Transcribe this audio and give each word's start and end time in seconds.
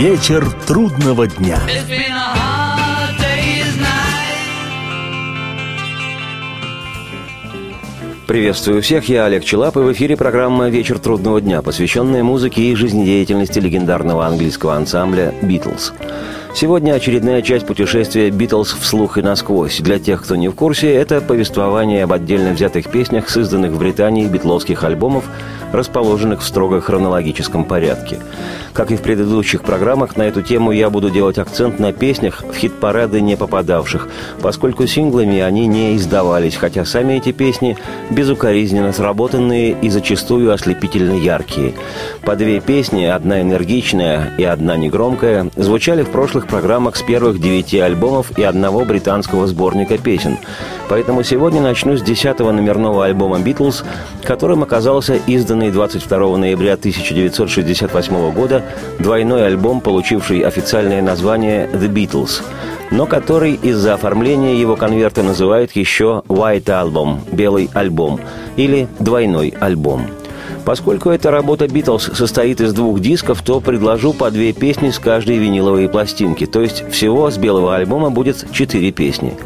Вечер 0.00 0.50
трудного 0.66 1.26
дня. 1.26 1.58
Приветствую 8.26 8.80
всех, 8.80 9.10
я 9.10 9.26
Олег 9.26 9.44
Челап, 9.44 9.76
и 9.76 9.80
в 9.80 9.92
эфире 9.92 10.16
программа 10.16 10.70
«Вечер 10.70 10.98
трудного 10.98 11.42
дня», 11.42 11.60
посвященная 11.60 12.22
музыке 12.22 12.62
и 12.62 12.74
жизнедеятельности 12.74 13.58
легендарного 13.58 14.24
английского 14.26 14.74
ансамбля 14.74 15.34
«Битлз». 15.42 15.92
Сегодня 16.52 16.94
очередная 16.94 17.42
часть 17.42 17.64
путешествия 17.64 18.28
«Битлз 18.28 18.72
вслух 18.72 19.16
и 19.18 19.22
насквозь». 19.22 19.78
Для 19.80 19.98
тех, 19.98 20.22
кто 20.22 20.34
не 20.34 20.48
в 20.48 20.54
курсе, 20.54 20.92
это 20.92 21.20
повествование 21.20 22.04
об 22.04 22.12
отдельно 22.12 22.52
взятых 22.52 22.90
песнях, 22.90 23.30
созданных 23.30 23.70
в 23.70 23.78
Британии 23.78 24.26
битловских 24.26 24.82
альбомов, 24.82 25.24
расположенных 25.72 26.40
в 26.40 26.44
строго 26.44 26.80
хронологическом 26.80 27.64
порядке. 27.64 28.18
Как 28.72 28.90
и 28.90 28.96
в 28.96 29.00
предыдущих 29.00 29.62
программах, 29.62 30.16
на 30.16 30.22
эту 30.22 30.42
тему 30.42 30.72
я 30.72 30.90
буду 30.90 31.10
делать 31.10 31.38
акцент 31.38 31.78
на 31.78 31.92
песнях, 31.92 32.42
в 32.42 32.54
хит-парады 32.56 33.20
не 33.20 33.36
попадавших, 33.36 34.08
поскольку 34.42 34.86
синглами 34.86 35.40
они 35.40 35.66
не 35.66 35.96
издавались, 35.96 36.56
хотя 36.56 36.84
сами 36.84 37.14
эти 37.14 37.32
песни 37.32 37.76
безукоризненно 38.10 38.92
сработанные 38.92 39.76
и 39.80 39.88
зачастую 39.88 40.52
ослепительно 40.52 41.12
яркие. 41.12 41.74
По 42.22 42.36
две 42.36 42.60
песни, 42.60 43.04
одна 43.04 43.40
энергичная 43.40 44.32
и 44.36 44.44
одна 44.44 44.76
негромкая, 44.76 45.50
звучали 45.56 46.02
в 46.02 46.10
прошлых 46.10 46.39
прошлых 46.40 46.46
программах 46.46 46.96
с 46.96 47.02
первых 47.02 47.40
девяти 47.40 47.78
альбомов 47.78 48.38
и 48.38 48.42
одного 48.42 48.84
британского 48.84 49.46
сборника 49.46 49.98
песен. 49.98 50.38
Поэтому 50.88 51.22
сегодня 51.22 51.60
начну 51.60 51.96
с 51.96 52.02
десятого 52.02 52.52
номерного 52.52 53.04
альбома 53.04 53.38
«Битлз», 53.38 53.84
которым 54.22 54.62
оказался 54.62 55.14
изданный 55.26 55.70
22 55.70 56.36
ноября 56.36 56.74
1968 56.74 58.32
года 58.32 58.62
двойной 58.98 59.46
альбом, 59.46 59.80
получивший 59.80 60.40
официальное 60.40 61.02
название 61.02 61.68
«The 61.72 61.88
Beatles», 61.88 62.42
но 62.90 63.06
который 63.06 63.54
из-за 63.54 63.94
оформления 63.94 64.56
его 64.60 64.76
конверта 64.76 65.22
называют 65.22 65.72
еще 65.72 66.22
«White 66.28 66.66
Album»– 66.66 67.18
«Белый 67.32 67.70
альбом» 67.74 68.20
или 68.56 68.88
«Двойной 68.98 69.54
альбом». 69.60 70.19
Поскольку 70.64 71.10
эта 71.10 71.30
работа 71.30 71.66
«Битлз» 71.66 72.10
состоит 72.14 72.60
из 72.60 72.72
двух 72.72 73.00
дисков, 73.00 73.42
то 73.42 73.60
предложу 73.60 74.12
по 74.12 74.30
две 74.30 74.52
песни 74.52 74.90
с 74.90 74.98
каждой 74.98 75.38
виниловой 75.38 75.88
пластинки, 75.88 76.46
то 76.46 76.60
есть 76.60 76.88
всего 76.90 77.30
с 77.30 77.38
белого 77.38 77.76
альбома 77.76 78.10
будет 78.10 78.46
четыре 78.52 78.92
песни. 78.92 79.36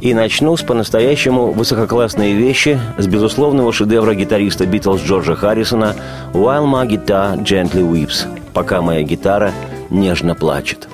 И 0.00 0.14
начну 0.14 0.56
с 0.56 0.62
по-настоящему 0.62 1.52
высококлассной 1.52 2.32
вещи, 2.32 2.78
с 2.98 3.06
безусловного 3.06 3.72
шедевра 3.72 4.14
гитариста 4.14 4.66
«Битлз» 4.66 5.02
Джорджа 5.02 5.34
Харрисона 5.34 5.96
«While 6.32 6.66
my 6.66 6.86
guitar 6.86 7.42
gently 7.42 7.82
weeps»– 7.82 8.26
«Пока 8.52 8.82
моя 8.82 9.02
гитара 9.02 9.52
нежно 9.90 10.34
плачет». 10.34 10.88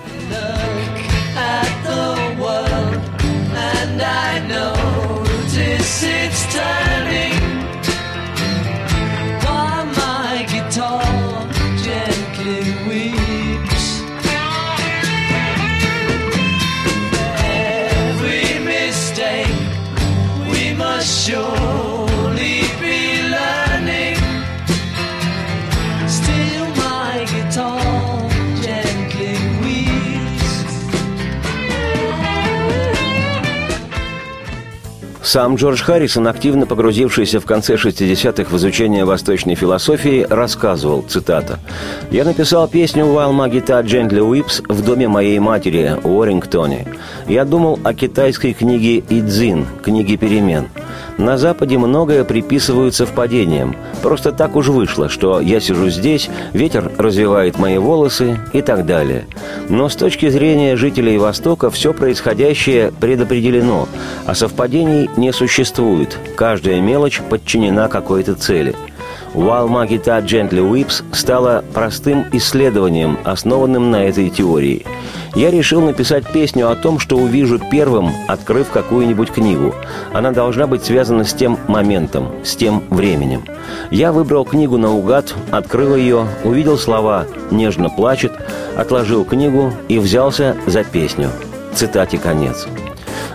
Сам 35.34 35.56
Джордж 35.56 35.82
Харрисон, 35.82 36.28
активно 36.28 36.64
погрузившийся 36.64 37.40
в 37.40 37.44
конце 37.44 37.74
60-х 37.74 38.48
в 38.48 38.56
изучение 38.56 39.04
восточной 39.04 39.56
философии, 39.56 40.24
рассказывал, 40.30 41.02
цитата, 41.02 41.58
«Я 42.12 42.22
написал 42.22 42.68
песню 42.68 43.02
«While 43.06 43.32
my 43.32 43.50
guitar 43.50 43.84
gently 43.84 44.20
weeps» 44.20 44.64
в 44.72 44.84
доме 44.84 45.08
моей 45.08 45.40
матери, 45.40 45.98
в 46.00 46.06
Уоррингтоне. 46.06 46.86
Я 47.26 47.44
думал 47.44 47.80
о 47.82 47.94
китайской 47.94 48.52
книге 48.52 49.02
«Идзин», 49.08 49.66
книге 49.82 50.18
перемен. 50.18 50.68
На 51.18 51.38
Западе 51.38 51.78
многое 51.78 52.24
приписывают 52.24 52.94
совпадениям. 52.94 53.76
Просто 54.02 54.32
так 54.32 54.56
уж 54.56 54.68
вышло, 54.68 55.08
что 55.08 55.40
я 55.40 55.60
сижу 55.60 55.88
здесь, 55.88 56.28
ветер 56.52 56.90
развивает 56.98 57.58
мои 57.58 57.78
волосы 57.78 58.38
и 58.52 58.62
так 58.62 58.84
далее. 58.84 59.26
Но 59.68 59.88
с 59.88 59.96
точки 59.96 60.28
зрения 60.28 60.76
жителей 60.76 61.18
Востока 61.18 61.70
все 61.70 61.92
происходящее 61.92 62.92
предопределено, 62.92 63.88
а 64.26 64.34
совпадений 64.34 65.08
не 65.16 65.32
существует. 65.32 66.18
Каждая 66.36 66.80
мелочь 66.80 67.20
подчинена 67.28 67.88
какой-то 67.88 68.34
цели– 68.34 68.74
While 69.34 69.68
Magita 69.68 70.24
Gently 70.24 70.62
Weeps 70.62 71.02
стала 71.12 71.64
простым 71.74 72.24
исследованием, 72.32 73.18
основанным 73.24 73.90
на 73.90 74.04
этой 74.04 74.30
теории. 74.30 74.86
Я 75.34 75.50
решил 75.50 75.80
написать 75.80 76.24
песню 76.32 76.70
о 76.70 76.76
том, 76.76 77.00
что 77.00 77.16
увижу 77.16 77.58
первым, 77.58 78.10
открыв 78.28 78.70
какую-нибудь 78.70 79.32
книгу. 79.32 79.74
Она 80.12 80.30
должна 80.30 80.68
быть 80.68 80.84
связана 80.84 81.24
с 81.24 81.34
тем 81.34 81.58
моментом, 81.66 82.30
с 82.44 82.54
тем 82.54 82.84
временем. 82.90 83.44
Я 83.90 84.12
выбрал 84.12 84.44
книгу 84.44 84.78
наугад, 84.78 85.34
открыл 85.50 85.96
ее, 85.96 86.28
увидел 86.44 86.78
слова 86.78 87.26
«нежно 87.50 87.90
плачет», 87.90 88.32
отложил 88.76 89.24
книгу 89.24 89.72
и 89.88 89.98
взялся 89.98 90.56
за 90.66 90.84
песню. 90.84 91.30
Цитате 91.74 92.18
конец. 92.18 92.68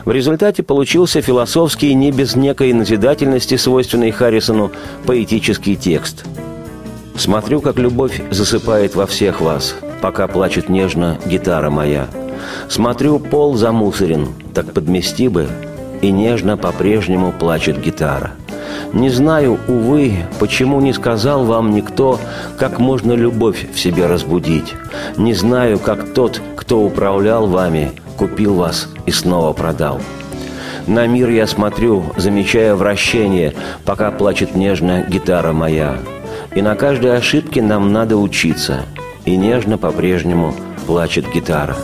В 0.06 0.12
результате 0.12 0.64
получился 0.64 1.22
философский, 1.22 1.94
не 1.94 2.12
без 2.12 2.36
некой 2.36 2.74
назидательности, 2.74 3.58
свойственный 3.58 4.12
Харрисону, 4.12 4.72
поэтический 5.06 5.76
текст. 5.76 6.26
«Смотрю, 7.16 7.60
как 7.62 7.78
любовь 7.78 8.22
засыпает 8.32 8.96
во 8.96 9.06
всех 9.06 9.42
вас, 9.42 9.76
пока 10.02 10.28
плачет 10.28 10.70
нежно 10.70 11.18
гитара 11.26 11.70
моя. 11.70 12.08
Смотрю, 12.70 13.20
пол 13.20 13.56
замусорен, 13.56 14.30
так 14.54 14.74
подмести 14.74 15.28
бы, 15.28 15.48
и 16.02 16.12
нежно 16.12 16.56
по-прежнему 16.56 17.34
плачет 17.38 17.82
гитара. 17.82 18.32
Не 18.94 19.10
знаю, 19.10 19.60
увы, 19.68 20.14
почему 20.40 20.80
не 20.80 20.94
сказал 20.94 21.44
вам 21.44 21.72
никто, 21.76 22.20
как 22.58 22.80
можно 22.80 23.12
любовь 23.12 23.68
в 23.74 23.80
себе 23.80 24.08
разбудить. 24.08 24.74
Не 25.18 25.34
знаю, 25.34 25.78
как 25.78 26.14
тот, 26.14 26.42
кто 26.56 26.82
управлял 26.82 27.48
вами, 27.48 27.92
купил 28.20 28.56
вас 28.56 28.90
и 29.06 29.12
снова 29.12 29.54
продал. 29.54 30.02
На 30.88 31.08
мир 31.08 31.30
я 31.30 31.48
смотрю, 31.48 32.04
замечая 32.18 32.76
вращение, 32.76 33.54
пока 33.86 34.12
плачет 34.12 34.56
нежно 34.56 35.06
гитара 35.08 35.54
моя. 35.54 35.98
И 36.54 36.62
на 36.62 36.76
каждой 36.76 37.18
ошибке 37.18 37.62
нам 37.62 37.94
надо 37.94 38.18
учиться, 38.18 38.82
и 39.24 39.38
нежно 39.38 39.78
по-прежнему 39.78 40.54
плачет 40.86 41.32
гитара. 41.34 41.78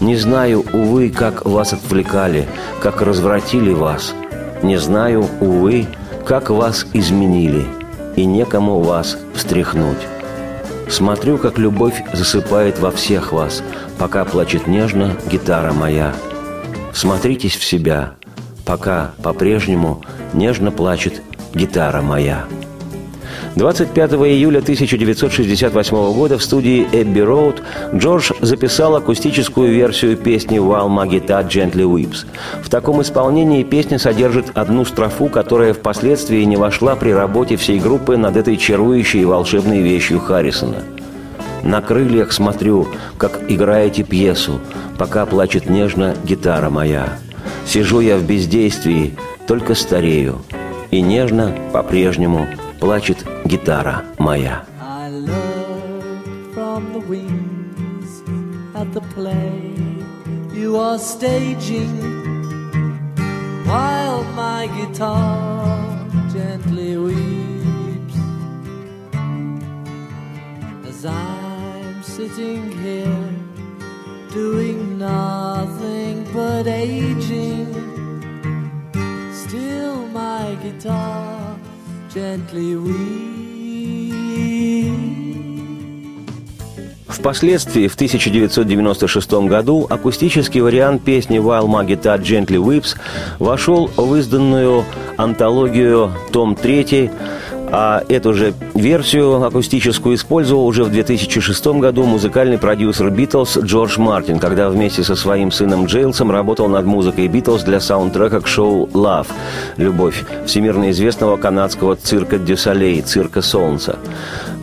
Не 0.00 0.16
знаю, 0.16 0.64
увы, 0.72 1.10
как 1.10 1.46
вас 1.46 1.72
отвлекали, 1.72 2.48
как 2.82 3.00
развратили 3.00 3.72
вас. 3.72 4.14
Не 4.62 4.78
знаю, 4.78 5.26
увы, 5.40 5.86
как 6.24 6.50
вас 6.50 6.86
изменили, 6.92 7.64
и 8.16 8.24
некому 8.24 8.80
вас 8.80 9.16
встряхнуть. 9.34 10.17
Смотрю, 10.90 11.38
как 11.38 11.58
любовь 11.58 12.02
засыпает 12.12 12.78
во 12.78 12.90
всех 12.90 13.32
вас, 13.32 13.62
пока 13.98 14.24
плачет 14.24 14.66
нежно 14.66 15.16
гитара 15.30 15.72
моя. 15.72 16.14
Смотритесь 16.92 17.56
в 17.56 17.64
себя, 17.64 18.14
пока 18.64 19.12
по-прежнему 19.22 20.02
нежно 20.32 20.70
плачет 20.70 21.22
гитара 21.54 22.00
моя. 22.00 22.46
25 23.56 24.12
июля 24.12 24.58
1968 24.58 26.12
года 26.12 26.38
в 26.38 26.42
студии 26.42 26.86
Эбби 26.92 27.20
Роуд 27.20 27.62
Джордж 27.94 28.30
записал 28.40 28.96
акустическую 28.96 29.72
версию 29.72 30.16
песни 30.16 30.58
«While 30.58 30.88
My 30.88 31.08
Guitar 31.08 31.48
Gently 31.48 31.84
Weeps». 31.84 32.26
В 32.62 32.68
таком 32.68 33.02
исполнении 33.02 33.62
песня 33.62 33.98
содержит 33.98 34.46
одну 34.54 34.84
строфу, 34.84 35.28
которая 35.28 35.74
впоследствии 35.74 36.42
не 36.42 36.56
вошла 36.56 36.96
при 36.96 37.10
работе 37.10 37.56
всей 37.56 37.80
группы 37.80 38.16
над 38.16 38.36
этой 38.36 38.56
чарующей 38.56 39.22
и 39.22 39.24
волшебной 39.24 39.80
вещью 39.80 40.20
Харрисона. 40.20 40.82
«На 41.62 41.80
крыльях 41.80 42.32
смотрю, 42.32 42.88
как 43.16 43.40
играете 43.48 44.04
пьесу, 44.04 44.60
пока 44.96 45.26
плачет 45.26 45.68
нежно 45.68 46.14
гитара 46.24 46.70
моя. 46.70 47.18
Сижу 47.66 48.00
я 48.00 48.16
в 48.16 48.22
бездействии, 48.22 49.16
только 49.46 49.74
старею, 49.74 50.42
и 50.90 51.00
нежно 51.00 51.54
по-прежнему 51.72 52.46
плачет 52.79 53.25
гитара 53.45 54.03
моя. 54.19 54.65
you 60.53 60.77
are 60.77 60.97
staging 60.97 61.93
while 63.65 64.23
my 64.33 64.67
guitar 64.77 66.07
gently 66.31 66.97
weeps 66.97 68.17
as 70.89 71.05
I'm 71.05 72.01
sitting 72.01 72.71
here 72.83 73.29
doing 74.33 74.97
nothing 74.97 76.27
but 76.33 76.65
aging. 76.65 77.69
Still, 79.31 80.07
my 80.07 80.57
guitar 80.63 81.36
gently. 82.18 83.38
Впоследствии, 87.06 87.88
в 87.88 87.94
1996 87.94 89.32
году, 89.48 89.86
акустический 89.88 90.60
вариант 90.60 91.02
песни 91.04 91.38
«While 91.38 91.66
My 91.66 91.86
Guitar 91.86 92.20
Gently 92.20 92.58
Weeps» 92.62 92.96
вошел 93.38 93.90
в 93.96 94.14
изданную 94.16 94.84
антологию 95.16 96.12
«Том 96.30 96.54
3» 96.54 97.10
А 97.70 98.02
эту 98.08 98.32
же 98.32 98.54
версию 98.74 99.42
акустическую 99.42 100.16
использовал 100.16 100.66
уже 100.66 100.84
в 100.84 100.90
2006 100.90 101.66
году 101.66 102.04
музыкальный 102.04 102.58
продюсер 102.58 103.10
«Битлз» 103.10 103.58
Джордж 103.58 103.98
Мартин, 103.98 104.38
когда 104.38 104.70
вместе 104.70 105.04
со 105.04 105.14
своим 105.16 105.52
сыном 105.52 105.86
Джейлсом 105.86 106.30
работал 106.30 106.68
над 106.68 106.86
музыкой 106.86 107.28
«Битлз» 107.28 107.64
для 107.64 107.80
саундтрека 107.80 108.40
к 108.40 108.46
шоу 108.46 108.86
«Love»– 108.86 109.26
«Любовь» 109.76 110.24
всемирно 110.46 110.90
известного 110.90 111.36
канадского 111.36 111.96
цирка 111.96 112.38
«Дю 112.38 112.56
Солей»– 112.56 113.00
«Цирка 113.02 113.42
Солнца». 113.42 113.98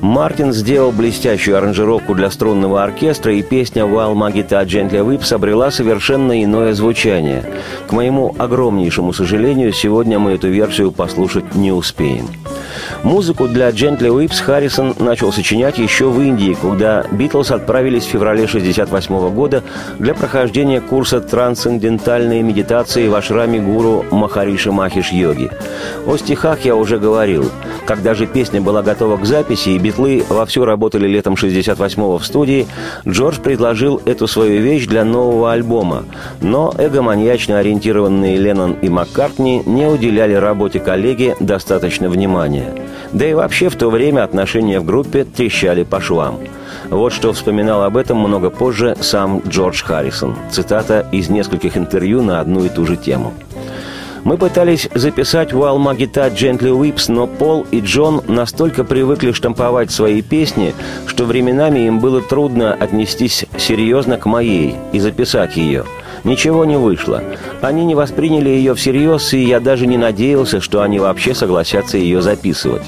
Мартин 0.01 0.53
сделал 0.53 0.91
блестящую 0.91 1.57
аранжировку 1.57 2.13
для 2.13 2.29
струнного 2.29 2.83
оркестра, 2.83 3.33
и 3.33 3.41
песня 3.41 3.83
«While 3.83 4.13
Magita 4.13 4.63
Gently 4.65 5.05
Whips» 5.05 5.33
обрела 5.33 5.71
совершенно 5.71 6.43
иное 6.43 6.73
звучание. 6.73 7.43
К 7.87 7.91
моему 7.91 8.35
огромнейшему 8.37 9.13
сожалению, 9.13 9.73
сегодня 9.73 10.19
мы 10.19 10.33
эту 10.33 10.49
версию 10.49 10.91
послушать 10.91 11.55
не 11.55 11.71
успеем. 11.71 12.27
Музыку 13.05 13.47
для 13.47 13.69
«Gently 13.69 14.09
Whips» 14.09 14.41
Харрисон 14.41 14.95
начал 14.97 15.31
сочинять 15.31 15.77
еще 15.77 16.09
в 16.09 16.19
Индии, 16.19 16.57
когда 16.59 17.05
«Битлз» 17.11 17.51
отправились 17.51 18.03
в 18.03 18.09
феврале 18.09 18.45
1968 18.45 19.29
года 19.29 19.61
для 19.99 20.15
прохождения 20.15 20.81
курса 20.81 21.21
трансцендентальной 21.21 22.41
медитации 22.41 23.07
в 23.07 23.13
ашраме 23.13 23.59
гуру 23.59 24.03
Махариши 24.09 24.71
Махиш 24.71 25.11
Йоги. 25.11 25.51
О 26.07 26.17
стихах 26.17 26.65
я 26.65 26.75
уже 26.75 26.97
говорил. 26.97 27.51
Когда 27.85 28.15
же 28.15 28.25
песня 28.25 28.59
была 28.59 28.81
готова 28.81 29.17
к 29.17 29.25
записи 29.25 29.69
и 29.69 29.77
битлы 29.77 30.25
вовсю 30.27 30.65
работали 30.65 31.07
летом 31.07 31.35
68-го 31.35 32.17
в 32.17 32.25
студии, 32.25 32.65
Джордж 33.07 33.39
предложил 33.39 34.01
эту 34.05 34.25
свою 34.25 34.63
вещь 34.63 34.87
для 34.87 35.05
нового 35.05 35.53
альбома. 35.53 36.05
Но 36.41 36.73
эгоманьячно 36.75 37.59
ориентированные 37.59 38.37
Леннон 38.37 38.77
и 38.81 38.89
Маккартни 38.89 39.61
не 39.67 39.85
уделяли 39.85 40.33
работе 40.33 40.79
коллеги 40.79 41.35
достаточно 41.39 42.09
внимания. 42.09 42.73
Да 43.13 43.25
и 43.25 43.33
вообще 43.33 43.69
в 43.69 43.75
то 43.75 43.89
время 43.89 44.23
отношения 44.23 44.79
в 44.79 44.85
группе 44.85 45.23
трещали 45.23 45.83
по 45.83 46.01
швам. 46.01 46.39
Вот 46.89 47.13
что 47.13 47.33
вспоминал 47.33 47.83
об 47.83 47.97
этом 47.97 48.17
много 48.17 48.49
позже 48.49 48.95
сам 48.99 49.41
Джордж 49.47 49.83
Харрисон. 49.83 50.35
Цитата 50.51 51.07
из 51.11 51.29
нескольких 51.29 51.77
интервью 51.77 52.21
на 52.21 52.39
одну 52.39 52.65
и 52.65 52.69
ту 52.69 52.85
же 52.85 52.97
тему. 52.97 53.33
Мы 54.23 54.37
пытались 54.39 54.89
записать 54.95 55.51
«While 55.51 55.77
My 55.77 55.95
Guitar 55.95 56.33
Gently 56.33 56.71
Weeps», 56.71 57.11
но 57.11 57.27
Пол 57.27 57.67
и 57.69 57.79
Джон 57.79 58.23
настолько 58.27 58.83
привыкли 58.83 59.31
штамповать 59.31 59.91
свои 59.91 60.23
песни, 60.23 60.73
что 61.05 61.25
временами 61.25 61.85
им 61.85 61.99
было 61.99 62.21
трудно 62.21 62.73
отнестись 62.73 63.45
серьезно 63.57 64.17
к 64.17 64.25
моей 64.25 64.77
и 64.93 64.99
записать 64.99 65.57
ее– 65.57 65.85
Ничего 66.25 66.65
не 66.65 66.75
вышло. 66.75 67.23
Они 67.61 67.85
не 67.85 67.93
восприняли 67.93 68.49
ее 68.49 68.73
всерьез, 68.73 69.31
и 69.33 69.43
я 69.43 69.59
даже 69.59 69.85
не 69.85 69.97
надеялся, 69.97 70.59
что 70.59 70.81
они 70.81 70.99
вообще 70.99 71.35
согласятся 71.35 71.97
ее 71.99 72.23
записывать. 72.23 72.81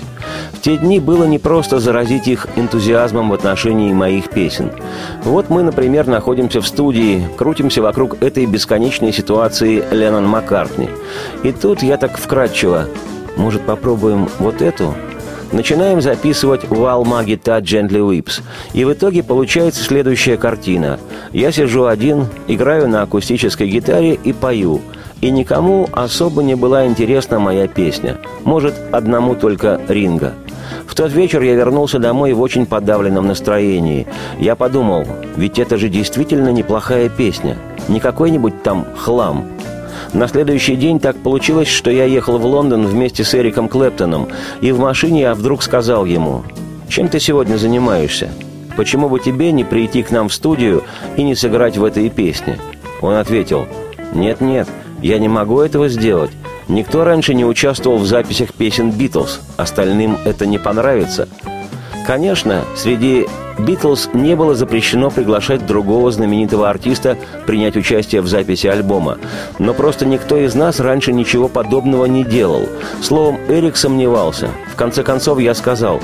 В 0.53 0.61
те 0.61 0.75
дни 0.75 0.99
было 0.99 1.25
непросто 1.25 1.79
заразить 1.79 2.27
их 2.27 2.47
энтузиазмом 2.55 3.29
в 3.29 3.33
отношении 3.33 3.93
моих 3.93 4.31
песен. 4.31 4.71
Вот 5.23 5.51
мы, 5.51 5.61
например, 5.61 6.07
находимся 6.07 6.61
в 6.61 6.67
студии, 6.67 7.27
крутимся 7.37 7.83
вокруг 7.83 8.21
этой 8.23 8.47
бесконечной 8.47 9.13
ситуации 9.13 9.83
Леннон 9.91 10.27
Маккартни. 10.27 10.89
И 11.43 11.51
тут 11.51 11.83
я 11.83 11.97
так 11.97 12.17
вкратчиво. 12.17 12.87
Может, 13.37 13.61
попробуем 13.61 14.29
вот 14.39 14.63
эту? 14.63 14.95
Начинаем 15.51 16.01
записывать 16.01 16.65
«While 16.65 17.03
Magita 17.03 17.61
Gently 17.61 17.99
Weeps». 17.99 18.41
И 18.73 18.83
в 18.83 18.91
итоге 18.91 19.23
получается 19.23 19.81
следующая 19.81 20.35
картина. 20.35 20.99
Я 21.31 21.51
сижу 21.51 21.85
один, 21.85 22.27
играю 22.47 22.89
на 22.89 23.01
акустической 23.03 23.69
гитаре 23.69 24.15
и 24.15 24.33
пою. 24.33 24.81
И 25.21 25.31
никому 25.31 25.87
особо 25.93 26.43
не 26.43 26.55
была 26.55 26.85
интересна 26.85 27.39
моя 27.39 27.67
песня. 27.67 28.17
Может, 28.43 28.75
одному 28.91 29.35
только 29.35 29.79
Ринга. 29.87 30.33
В 30.85 30.95
тот 30.95 31.11
вечер 31.13 31.41
я 31.41 31.53
вернулся 31.53 31.97
домой 31.97 32.33
в 32.33 32.41
очень 32.41 32.65
подавленном 32.65 33.25
настроении. 33.25 34.05
Я 34.39 34.55
подумал, 34.55 35.05
ведь 35.37 35.59
это 35.59 35.77
же 35.77 35.87
действительно 35.87 36.49
неплохая 36.49 37.07
песня. 37.07 37.57
Не 37.87 37.99
какой-нибудь 38.01 38.63
там 38.63 38.85
хлам– 38.97 39.45
на 40.13 40.27
следующий 40.27 40.75
день 40.75 40.99
так 40.99 41.17
получилось, 41.17 41.67
что 41.67 41.91
я 41.91 42.05
ехал 42.05 42.37
в 42.37 42.45
Лондон 42.45 42.87
вместе 42.87 43.23
с 43.23 43.35
Эриком 43.35 43.67
Клэптоном, 43.69 44.29
и 44.61 44.71
в 44.71 44.79
машине 44.79 45.21
я 45.21 45.35
вдруг 45.35 45.63
сказал 45.63 46.05
ему, 46.05 46.43
«Чем 46.89 47.09
ты 47.09 47.19
сегодня 47.19 47.57
занимаешься? 47.57 48.29
Почему 48.75 49.09
бы 49.09 49.19
тебе 49.19 49.51
не 49.51 49.63
прийти 49.63 50.03
к 50.03 50.11
нам 50.11 50.29
в 50.29 50.33
студию 50.33 50.83
и 51.15 51.23
не 51.23 51.35
сыграть 51.35 51.77
в 51.77 51.83
этой 51.83 52.09
песне?» 52.09 52.59
Он 53.01 53.15
ответил, 53.15 53.67
«Нет-нет, 54.13 54.67
я 55.01 55.19
не 55.19 55.27
могу 55.27 55.61
этого 55.61 55.89
сделать. 55.89 56.31
Никто 56.67 57.03
раньше 57.03 57.33
не 57.33 57.45
участвовал 57.45 57.97
в 57.97 58.05
записях 58.05 58.53
песен 58.53 58.91
«Битлз». 58.91 59.41
Остальным 59.55 60.17
это 60.25 60.45
не 60.45 60.57
понравится. 60.57 61.29
Конечно, 62.05 62.63
среди 62.75 63.27
«Битлз» 63.59 64.09
не 64.13 64.35
было 64.35 64.53
запрещено 64.53 65.09
приглашать 65.09 65.65
другого 65.65 66.11
знаменитого 66.11 66.69
артиста 66.69 67.17
принять 67.45 67.75
участие 67.75 68.21
в 68.21 68.27
записи 68.27 68.67
альбома. 68.67 69.17
Но 69.57 69.73
просто 69.73 70.05
никто 70.05 70.37
из 70.37 70.53
нас 70.53 70.79
раньше 70.79 71.11
ничего 71.11 71.47
подобного 71.47 72.05
не 72.05 72.23
делал. 72.23 72.67
Словом, 73.01 73.39
Эрик 73.47 73.75
сомневался. 73.75 74.49
В 74.71 74.75
конце 74.75 75.03
концов 75.03 75.39
я 75.39 75.55
сказал, 75.55 75.99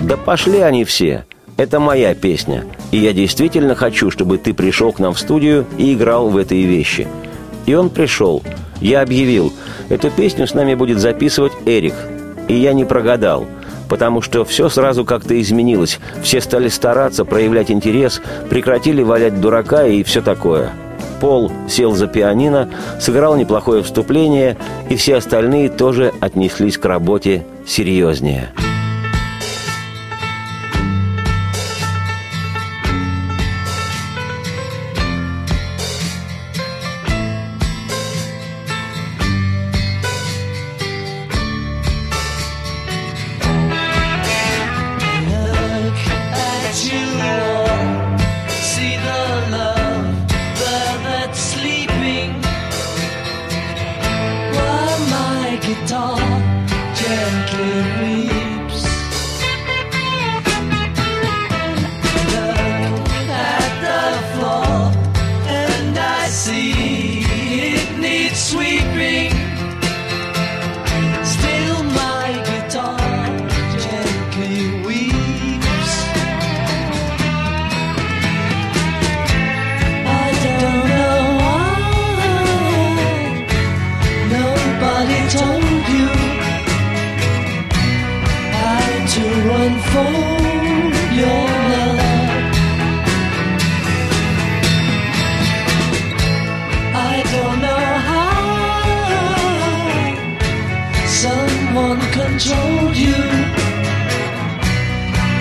«Да 0.00 0.16
пошли 0.16 0.60
они 0.60 0.84
все!» 0.84 1.24
Это 1.56 1.78
моя 1.78 2.16
песня, 2.16 2.64
и 2.90 2.96
я 2.96 3.12
действительно 3.12 3.76
хочу, 3.76 4.10
чтобы 4.10 4.38
ты 4.38 4.52
пришел 4.52 4.92
к 4.92 4.98
нам 4.98 5.14
в 5.14 5.20
студию 5.20 5.66
и 5.78 5.94
играл 5.94 6.28
в 6.28 6.36
этой 6.36 6.62
вещи. 6.62 7.06
И 7.66 7.74
он 7.74 7.90
пришел. 7.90 8.42
Я 8.80 9.02
объявил, 9.02 9.52
эту 9.88 10.10
песню 10.10 10.48
с 10.48 10.54
нами 10.54 10.74
будет 10.74 10.98
записывать 10.98 11.52
Эрик. 11.64 11.94
И 12.48 12.54
я 12.54 12.72
не 12.72 12.84
прогадал– 12.84 13.46
потому 13.88 14.22
что 14.22 14.44
все 14.44 14.68
сразу 14.68 15.04
как-то 15.04 15.40
изменилось. 15.40 15.98
Все 16.22 16.40
стали 16.40 16.68
стараться, 16.68 17.24
проявлять 17.24 17.70
интерес, 17.70 18.20
прекратили 18.48 19.02
валять 19.02 19.40
дурака 19.40 19.86
и 19.86 20.02
все 20.02 20.22
такое. 20.22 20.72
Пол 21.20 21.52
сел 21.68 21.94
за 21.94 22.06
пианино, 22.06 22.68
сыграл 23.00 23.36
неплохое 23.36 23.82
вступление, 23.82 24.56
и 24.88 24.96
все 24.96 25.16
остальные 25.16 25.70
тоже 25.70 26.12
отнеслись 26.20 26.78
к 26.78 26.84
работе 26.84 27.44
серьезнее. 27.66 28.50
to 89.14 89.26
unfold 89.62 90.94
your 91.20 91.44
love. 91.70 92.00
I 97.12 97.16
don't 97.34 97.58
know 97.64 97.84
how 98.10 98.36
someone 101.22 102.00
controlled 102.18 102.96
you. 102.96 103.22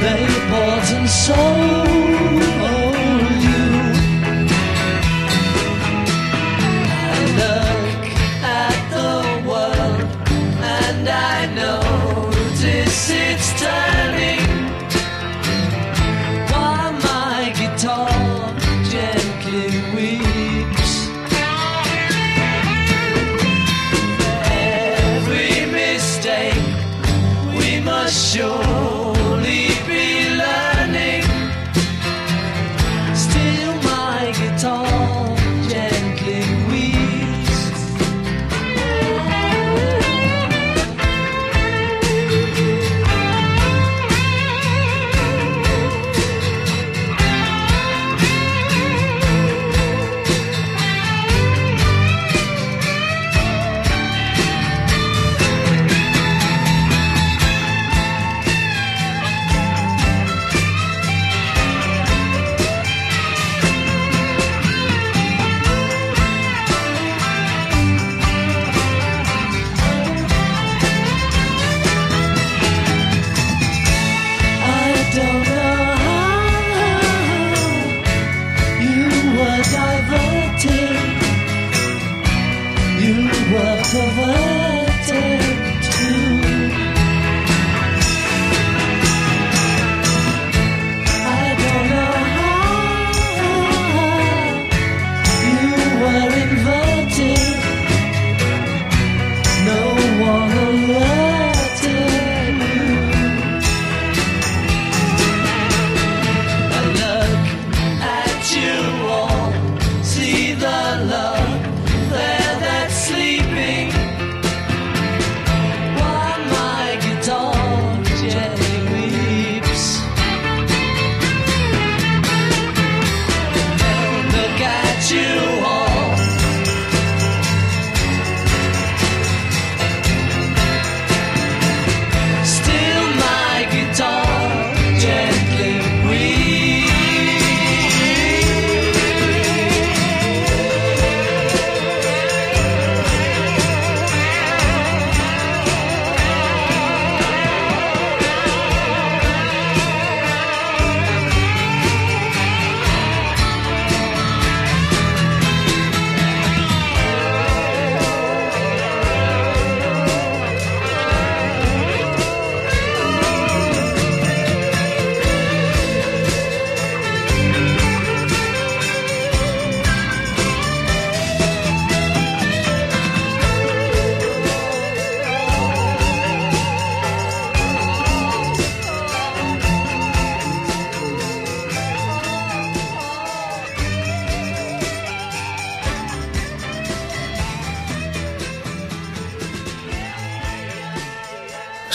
They 0.04 0.24
bought 0.52 0.88
and 0.98 1.10
sold. 1.10 1.73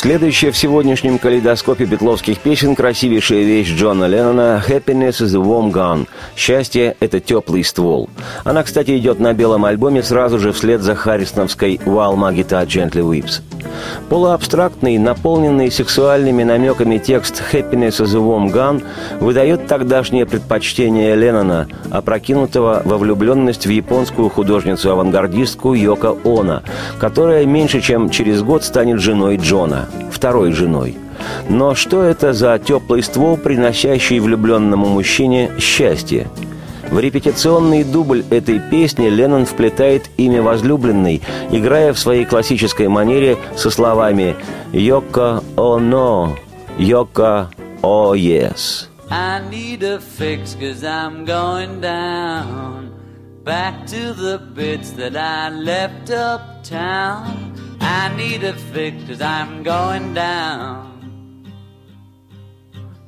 Следующая 0.08 0.52
в 0.52 0.56
сегодняшнем 0.56 1.18
калейдоскопе 1.18 1.84
бетловских 1.84 2.38
песен 2.38 2.74
красивейшая 2.74 3.42
вещь 3.42 3.68
Джона 3.68 4.06
Леннона 4.06 4.64
«Happiness 4.66 5.20
is 5.20 5.36
a 5.36 5.38
warm 5.38 5.70
gun»– 5.70 6.08
«Счастье– 6.34 6.96
это 7.00 7.20
теплый 7.20 7.62
ствол». 7.62 8.08
Она, 8.42 8.62
кстати, 8.62 8.96
идет 8.96 9.20
на 9.20 9.34
белом 9.34 9.66
альбоме 9.66 10.02
сразу 10.02 10.38
же 10.38 10.52
вслед 10.52 10.80
за 10.80 10.94
харрисоновской 10.94 11.74
«While 11.84 12.16
my 12.16 12.34
guitar 12.34 12.66
gently 12.66 13.02
weeps». 13.02 13.42
Полуабстрактный, 14.08 14.98
наполненный 14.98 15.70
сексуальными 15.70 16.42
намеками 16.44 16.98
текст 16.98 17.42
«Happiness 17.52 18.00
is 18.00 18.16
a 18.16 18.20
warm 18.20 18.52
gun» 18.52 18.82
выдает 19.20 19.66
тогдашнее 19.66 20.26
предпочтение 20.26 21.14
Леннона, 21.14 21.68
опрокинутого 21.90 22.82
во 22.84 22.98
влюбленность 22.98 23.66
в 23.66 23.70
японскую 23.70 24.30
художницу-авангардистку 24.30 25.74
Йоко 25.74 26.16
Оно, 26.24 26.62
которая 26.98 27.44
меньше 27.44 27.80
чем 27.80 28.10
через 28.10 28.42
год 28.42 28.64
станет 28.64 29.00
женой 29.00 29.36
Джона, 29.36 29.88
второй 30.10 30.52
женой. 30.52 30.96
Но 31.48 31.74
что 31.74 32.02
это 32.02 32.32
за 32.32 32.58
теплый 32.58 33.02
ствол, 33.02 33.36
приносящий 33.36 34.20
влюбленному 34.20 34.86
мужчине 34.86 35.50
счастье– 35.58 36.28
в 36.90 36.98
репетиционный 36.98 37.84
дубль 37.84 38.24
этой 38.30 38.58
песни 38.58 39.08
Леннон 39.08 39.46
вплетает 39.46 40.10
имя 40.16 40.42
возлюбленной, 40.42 41.22
играя 41.50 41.92
в 41.92 41.98
своей 41.98 42.24
классической 42.24 42.88
манере 42.88 43.36
со 43.56 43.70
словами 43.70 44.36
«Йоко 44.72 45.42
о 45.56 45.78
но», 45.78 46.36
«Йоко 46.78 47.50
о 47.82 48.14
yes». 48.14 48.88
I 49.10 49.40
need 49.50 49.82
a 49.82 49.98
fix 49.98 50.54
cause 50.54 50.84
I'm 50.84 51.24
going 51.24 51.80
down 51.80 52.92
Back 53.42 53.86
to 53.86 54.12
the 54.12 54.38
bits 54.54 54.90
that 54.92 55.16
I 55.16 55.48
left 55.48 56.10
uptown 56.10 57.54
I 57.80 58.14
need 58.14 58.44
a 58.44 58.52
fix 58.52 59.02
cause 59.04 59.22
I'm 59.22 59.62
going 59.62 60.12
down 60.12 60.88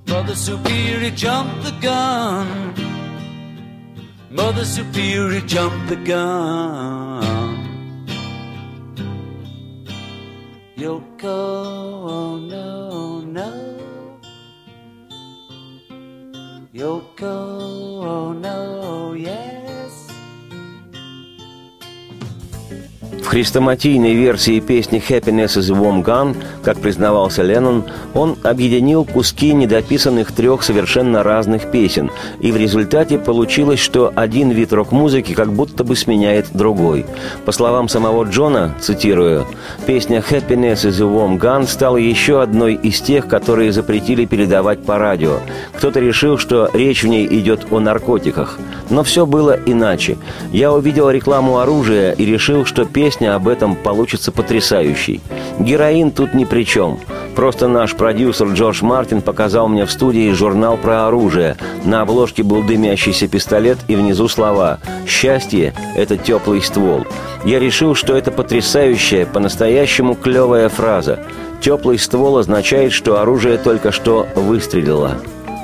Brother 0.06 0.34
Superior 0.34 1.10
jumped 1.10 1.64
the 1.64 1.72
gun 1.82 2.99
Mother 4.32 4.64
Superior 4.64 5.40
jumped 5.40 5.88
the 5.88 5.96
gun. 5.96 7.24
Yoko, 10.76 11.24
oh 11.26 12.38
no, 12.38 13.20
no. 13.22 13.50
Yoko, 16.72 18.04
oh 18.06 18.32
no, 18.32 19.14
yeah. 19.14 19.59
В 23.22 23.26
хрестоматийной 23.26 24.14
версии 24.14 24.60
песни 24.60 25.02
«Happiness 25.06 25.56
is 25.58 25.72
a 25.72 25.78
Warm 25.78 26.02
Gun», 26.04 26.36
как 26.62 26.78
признавался 26.78 27.42
Леннон, 27.42 27.84
он 28.14 28.36
объединил 28.42 29.04
куски 29.04 29.52
недописанных 29.52 30.32
трех 30.32 30.62
совершенно 30.62 31.22
разных 31.22 31.70
песен, 31.70 32.10
и 32.40 32.50
в 32.50 32.56
результате 32.56 33.18
получилось, 33.18 33.78
что 33.78 34.12
один 34.16 34.50
вид 34.50 34.72
рок-музыки 34.72 35.32
как 35.34 35.52
будто 35.52 35.84
бы 35.84 35.96
сменяет 35.96 36.46
другой. 36.52 37.06
По 37.44 37.52
словам 37.52 37.88
самого 37.88 38.24
Джона, 38.24 38.74
цитирую, 38.80 39.46
«Песня 39.86 40.24
«Happiness 40.28 40.86
is 40.86 41.00
a 41.00 41.06
Warm 41.06 41.38
Gun» 41.38 41.68
стала 41.68 41.98
еще 41.98 42.42
одной 42.42 42.74
из 42.74 43.00
тех, 43.00 43.28
которые 43.28 43.72
запретили 43.72 44.24
передавать 44.24 44.82
по 44.82 44.98
радио. 44.98 45.38
Кто-то 45.76 46.00
решил, 46.00 46.38
что 46.38 46.68
речь 46.72 47.04
в 47.04 47.06
ней 47.06 47.26
идет 47.26 47.66
о 47.70 47.80
наркотиках. 47.80 48.58
Но 48.88 49.04
все 49.04 49.24
было 49.24 49.56
иначе. 49.66 50.16
Я 50.52 50.72
увидел 50.72 51.10
рекламу 51.10 51.58
оружия 51.58 52.12
и 52.12 52.24
решил, 52.24 52.64
что 52.64 52.84
песня 52.84 53.09
песня 53.10 53.34
об 53.34 53.48
этом 53.48 53.74
получится 53.74 54.30
потрясающей. 54.30 55.20
Героин 55.58 56.12
тут 56.12 56.32
ни 56.32 56.44
при 56.44 56.62
чем. 56.62 57.00
Просто 57.34 57.66
наш 57.66 57.96
продюсер 57.96 58.46
Джордж 58.52 58.84
Мартин 58.84 59.20
показал 59.20 59.66
мне 59.66 59.84
в 59.84 59.90
студии 59.90 60.30
журнал 60.30 60.76
про 60.76 61.08
оружие. 61.08 61.56
На 61.84 62.02
обложке 62.02 62.44
был 62.44 62.62
дымящийся 62.62 63.26
пистолет 63.26 63.78
и 63.88 63.96
внизу 63.96 64.28
слова 64.28 64.78
«Счастье– 65.08 65.74
это 65.96 66.16
теплый 66.16 66.62
ствол». 66.62 67.04
Я 67.44 67.58
решил, 67.58 67.96
что 67.96 68.16
это 68.16 68.30
потрясающая, 68.30 69.26
по-настоящему 69.26 70.14
клевая 70.14 70.68
фраза. 70.68 71.18
Теплый 71.60 71.98
ствол 71.98 72.38
означает, 72.38 72.92
что 72.92 73.20
оружие 73.20 73.58
только 73.58 73.90
что 73.90 74.28
выстрелило. 74.36 75.16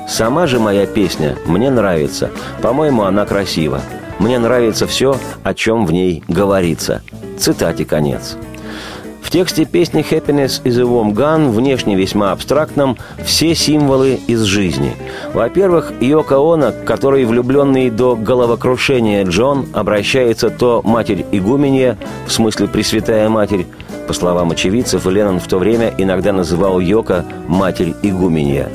Сама 0.09 0.47
же 0.47 0.59
моя 0.59 0.85
песня 0.85 1.37
мне 1.45 1.69
нравится. 1.69 2.29
По-моему, 2.61 3.03
она 3.03 3.25
красива. 3.25 3.79
Мне 4.19 4.37
нравится 4.37 4.85
все, 4.87 5.17
о 5.43 5.53
чем 5.53 5.85
в 5.85 5.93
ней 5.93 6.23
говорится. 6.27 7.03
Цитате 7.37 7.85
конец. 7.85 8.37
В 9.21 9.29
тексте 9.29 9.65
песни 9.65 10.05
«Happiness 10.09 10.63
is 10.63 10.79
a 10.79 10.85
warm 10.85 11.13
gun» 11.13 11.51
внешне 11.51 11.95
весьма 11.95 12.31
абстрактном 12.31 12.97
все 13.25 13.53
символы 13.55 14.19
из 14.25 14.43
жизни. 14.43 14.93
Во-первых, 15.33 15.91
Йоко 15.99 16.35
Оно, 16.35 16.71
который 16.85 17.25
влюбленный 17.25 17.89
до 17.89 18.15
головокрушения 18.15 19.25
Джон, 19.25 19.67
обращается 19.73 20.49
то 20.49 20.81
матерь 20.85 21.25
игуменья, 21.33 21.97
в 22.25 22.31
смысле 22.31 22.69
Пресвятая 22.69 23.27
Матерь, 23.27 23.65
по 24.07 24.13
словам 24.13 24.51
очевидцев, 24.51 25.05
Леннон 25.05 25.41
в 25.41 25.47
то 25.47 25.57
время 25.57 25.93
иногда 25.97 26.31
называл 26.31 26.79
Йока 26.79 27.25
«матерь 27.47 27.93
игуменья». 28.01 28.69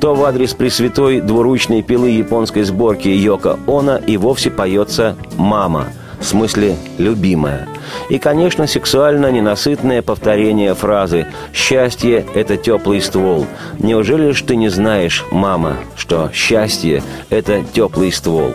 То 0.00 0.14
в 0.14 0.24
адрес 0.24 0.54
Пресвятой 0.54 1.20
двуручной 1.20 1.82
пилы 1.82 2.08
японской 2.08 2.62
сборки 2.62 3.08
Йока 3.08 3.58
Она 3.66 3.98
и 3.98 4.16
вовсе 4.16 4.50
поется 4.50 5.16
«мама», 5.36 5.88
в 6.20 6.24
смысле 6.24 6.76
«любимая». 6.98 7.68
И, 8.08 8.18
конечно, 8.18 8.66
сексуально 8.66 9.30
ненасытное 9.30 10.02
повторение 10.02 10.74
фразы 10.74 11.26
«Счастье– 11.52 12.26
это 12.34 12.56
теплый 12.56 13.00
ствол». 13.00 13.46
Неужели 13.78 14.32
ж 14.32 14.42
ты 14.42 14.56
не 14.56 14.68
знаешь, 14.68 15.24
мама, 15.30 15.76
что 15.96 16.30
счастье– 16.32 17.02
это 17.30 17.62
теплый 17.72 18.12
ствол? 18.12 18.54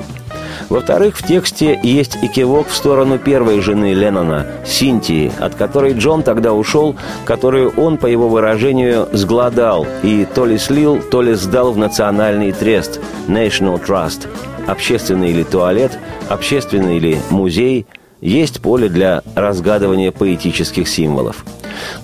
Во-вторых, 0.69 1.17
в 1.17 1.23
тексте 1.25 1.79
есть 1.83 2.17
и 2.21 2.27
кивок 2.27 2.67
в 2.67 2.75
сторону 2.75 3.17
первой 3.17 3.59
жены 3.61 3.93
Леннона, 3.93 4.47
Синтии, 4.65 5.31
от 5.39 5.55
которой 5.55 5.93
Джон 5.93 6.23
тогда 6.23 6.53
ушел, 6.53 6.95
которую 7.25 7.71
он, 7.77 7.97
по 7.97 8.07
его 8.07 8.29
выражению, 8.29 9.07
сгладал 9.11 9.85
и 10.03 10.25
то 10.33 10.45
ли 10.45 10.57
слил, 10.57 11.01
то 11.01 11.21
ли 11.21 11.33
сдал 11.33 11.73
в 11.73 11.77
национальный 11.77 12.51
трест– 12.51 12.99
National 13.27 13.83
Trust. 13.83 14.27
Общественный 14.67 15.31
или 15.31 15.43
туалет, 15.43 15.97
общественный 16.29 16.97
или 16.97 17.17
музей– 17.29 17.85
есть 18.23 18.61
поле 18.61 18.87
для 18.87 19.21
разгадывания 19.35 20.11
поэтических 20.11 20.87
символов. 20.87 21.43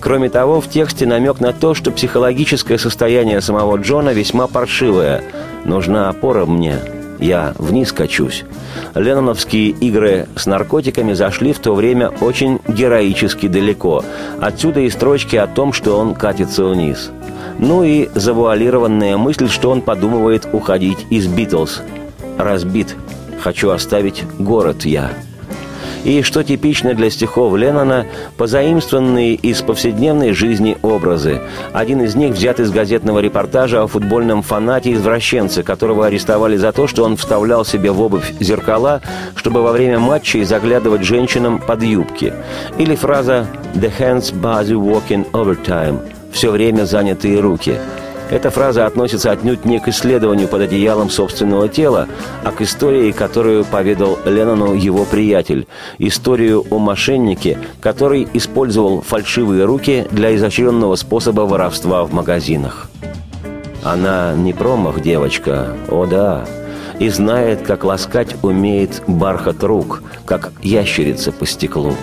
Кроме 0.00 0.28
того, 0.28 0.60
в 0.60 0.68
тексте 0.68 1.06
намек 1.06 1.40
на 1.40 1.54
то, 1.54 1.74
что 1.74 1.90
психологическое 1.90 2.78
состояние 2.78 3.40
самого 3.40 3.78
Джона 3.78 4.10
весьма 4.10 4.46
паршивое. 4.46 5.22
«Нужна 5.64 6.10
опора 6.10 6.44
мне, 6.44 6.76
я 7.18 7.54
вниз 7.58 7.92
качусь». 7.92 8.44
Ленноновские 8.94 9.70
игры 9.70 10.28
с 10.36 10.44
наркотиками 10.44 11.14
зашли 11.14 11.54
в 11.54 11.58
то 11.58 11.74
время 11.74 12.10
очень 12.20 12.60
героически 12.68 13.48
далеко. 13.48 14.04
Отсюда 14.40 14.80
и 14.80 14.90
строчки 14.90 15.36
о 15.36 15.46
том, 15.46 15.72
что 15.72 15.98
он 15.98 16.14
катится 16.14 16.64
вниз. 16.64 17.10
Ну 17.58 17.82
и 17.82 18.10
завуалированная 18.14 19.16
мысль, 19.16 19.48
что 19.48 19.70
он 19.70 19.80
подумывает 19.80 20.46
уходить 20.52 21.06
из 21.08 21.26
«Битлз». 21.26 21.82
«Разбит. 22.42 22.96
Хочу 23.40 23.70
оставить 23.70 24.24
город 24.38 24.84
я» 24.84 25.10
и, 26.04 26.22
что 26.22 26.42
типично 26.42 26.94
для 26.94 27.10
стихов 27.10 27.54
Леннона, 27.56 28.06
позаимствованные 28.36 29.34
из 29.34 29.62
повседневной 29.62 30.32
жизни 30.32 30.76
образы. 30.82 31.42
Один 31.72 32.02
из 32.02 32.14
них 32.14 32.32
взят 32.32 32.60
из 32.60 32.70
газетного 32.70 33.20
репортажа 33.20 33.82
о 33.82 33.86
футбольном 33.86 34.42
фанате-извращенце, 34.42 35.62
которого 35.62 36.06
арестовали 36.06 36.56
за 36.56 36.72
то, 36.72 36.86
что 36.86 37.04
он 37.04 37.16
вставлял 37.16 37.64
себе 37.64 37.90
в 37.90 38.00
обувь 38.00 38.32
зеркала, 38.40 39.02
чтобы 39.34 39.62
во 39.62 39.72
время 39.72 39.98
матчей 39.98 40.44
заглядывать 40.44 41.02
женщинам 41.02 41.58
под 41.58 41.82
юбки. 41.82 42.32
Или 42.78 42.94
фраза 42.94 43.46
«The 43.74 43.92
hands 43.98 44.32
busy 44.32 44.74
walking 44.74 45.30
overtime»– 45.32 46.00
«все 46.32 46.50
время 46.50 46.84
занятые 46.84 47.40
руки». 47.40 47.76
Эта 48.30 48.50
фраза 48.50 48.86
относится 48.86 49.32
отнюдь 49.32 49.64
не 49.64 49.80
к 49.80 49.88
исследованию 49.88 50.46
под 50.46 50.62
одеялом 50.62 51.10
собственного 51.10 51.68
тела, 51.68 52.06
а 52.44 52.52
к 52.52 52.62
истории, 52.62 53.10
которую 53.10 53.64
поведал 53.64 54.18
Леннону 54.24 54.72
его 54.74 55.04
приятель. 55.04 55.66
Историю 55.98 56.64
о 56.70 56.78
мошеннике, 56.78 57.58
который 57.80 58.28
использовал 58.32 59.02
фальшивые 59.02 59.64
руки 59.64 60.06
для 60.12 60.34
изощренного 60.36 60.94
способа 60.94 61.40
воровства 61.42 62.04
в 62.04 62.12
магазинах. 62.12 62.88
Она 63.82 64.34
не 64.34 64.52
промах, 64.52 65.00
девочка, 65.00 65.74
о 65.88 66.06
да, 66.06 66.44
и 67.00 67.08
знает, 67.08 67.62
как 67.62 67.82
ласкать 67.82 68.36
умеет 68.42 69.02
бархат 69.08 69.64
рук, 69.64 70.02
как 70.24 70.52
ящерица 70.62 71.32
по 71.32 71.46
стеклу. 71.46 71.94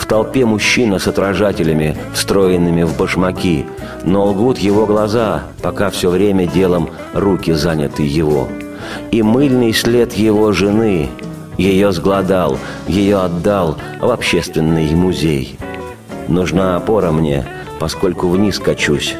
В 0.00 0.06
толпе 0.06 0.46
мужчина 0.46 0.98
с 0.98 1.06
отражателями, 1.06 1.94
встроенными 2.14 2.84
в 2.84 2.96
башмаки, 2.96 3.66
но 4.02 4.24
лгут 4.24 4.56
его 4.56 4.86
глаза, 4.86 5.42
пока 5.62 5.90
все 5.90 6.08
время 6.08 6.46
делом 6.46 6.88
руки 7.12 7.52
заняты 7.52 8.02
его. 8.02 8.48
И 9.10 9.22
мыльный 9.22 9.74
след 9.74 10.14
его 10.14 10.52
жены, 10.52 11.10
ее 11.58 11.92
сгладал, 11.92 12.56
ее 12.88 13.18
отдал 13.18 13.76
в 14.00 14.10
общественный 14.10 14.90
музей. 14.94 15.58
Нужна 16.28 16.76
опора 16.76 17.12
мне, 17.12 17.44
поскольку 17.78 18.28
вниз 18.28 18.58
качусь. 18.58 19.14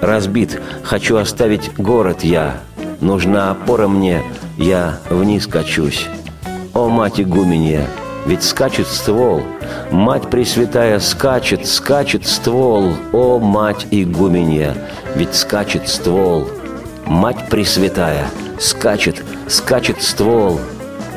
Разбит, 0.00 0.60
хочу 0.82 1.16
оставить 1.16 1.72
город 1.78 2.24
я. 2.24 2.56
Нужна 3.00 3.52
опора 3.52 3.86
мне, 3.86 4.20
я 4.58 4.98
вниз 5.08 5.46
качусь. 5.46 6.08
О, 6.74 6.88
мать 6.88 7.20
игуменья, 7.20 7.86
ведь 8.26 8.42
скачет 8.42 8.88
ствол. 8.88 9.44
Мать 9.90 10.30
Пресвятая 10.30 10.98
скачет, 11.00 11.66
скачет 11.66 12.26
ствол. 12.26 12.94
О, 13.12 13.38
мать 13.38 13.86
игуменья, 13.90 14.74
ведь 15.14 15.34
скачет 15.34 15.88
ствол. 15.88 16.48
Мать 17.06 17.48
Пресвятая 17.50 18.26
скачет, 18.58 19.22
скачет 19.48 20.02
ствол. 20.02 20.60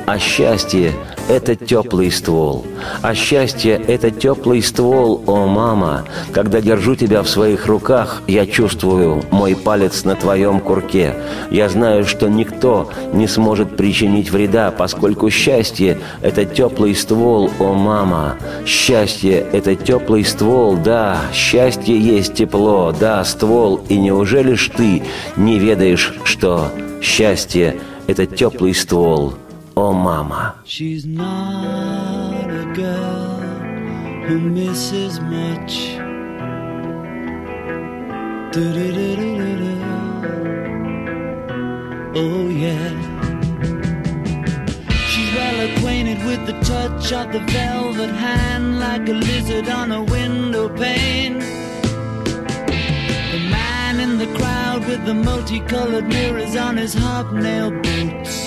А 0.06 0.20
счастье 0.20 0.94
это 1.28 1.56
теплый 1.56 2.12
ствол. 2.12 2.66
А 3.02 3.14
счастье— 3.14 3.82
это 3.88 4.12
теплый 4.12 4.62
ствол, 4.62 5.24
о 5.28 5.46
мама. 5.46 6.06
Когда 6.32 6.62
держу 6.62 6.96
тебя 6.96 7.22
в 7.22 7.30
своих 7.30 7.66
руках, 7.68 8.22
я 8.28 8.46
чувствую 8.46 9.24
мой 9.32 9.56
палец 9.56 10.04
на 10.04 10.16
твоем 10.16 10.60
курке. 10.60 11.16
Я 11.52 11.70
знаю, 11.70 12.06
что 12.06 12.30
никто 12.30 12.90
не 13.14 13.28
сможет 13.28 13.76
причинить 13.76 14.32
вреда, 14.32 14.72
поскольку 14.72 15.30
счастье— 15.30 16.00
это 16.22 16.46
теплый 16.46 16.96
ствол, 16.96 17.52
о 17.60 17.74
мама. 17.74 18.38
Счастье— 18.66 19.46
это 19.52 19.76
теплый 19.76 20.24
ствол, 20.24 20.78
да, 20.78 21.18
счастье 21.34 22.00
есть 22.00 22.36
тепло, 22.36 22.94
да, 22.98 23.24
ствол. 23.24 23.82
И 23.90 23.98
неужели 23.98 24.56
ж 24.56 24.72
ты 24.76 25.04
не 25.36 25.60
ведаешь, 25.60 26.14
что 26.24 26.72
счастье— 27.02 27.76
это 28.08 28.26
теплый 28.26 28.74
ствол— 28.74 29.34
Oh, 29.80 29.94
mama. 29.94 30.60
She's 30.64 31.06
not 31.06 32.50
a 32.50 32.66
girl 32.74 33.38
who 34.26 34.40
misses 34.40 35.20
much. 35.20 35.74
Oh, 42.16 42.50
yeah. 42.50 42.90
She's 45.10 45.32
well 45.36 45.70
acquainted 45.70 46.26
with 46.26 46.48
the 46.48 46.60
touch 46.62 47.14
of 47.14 47.32
the 47.32 47.42
velvet 47.52 48.16
hand 48.16 48.80
like 48.80 49.08
a 49.08 49.14
lizard 49.14 49.70
on 49.70 49.92
a 49.92 50.02
window 50.02 50.70
pane. 50.76 51.38
The 53.34 53.48
man 53.52 54.00
in 54.00 54.18
the 54.18 54.40
crowd 54.40 54.88
with 54.88 55.06
the 55.06 55.14
multicolored 55.14 56.08
mirrors 56.08 56.56
on 56.56 56.78
his 56.78 56.96
hobnail 56.96 57.70
boots 57.70 58.47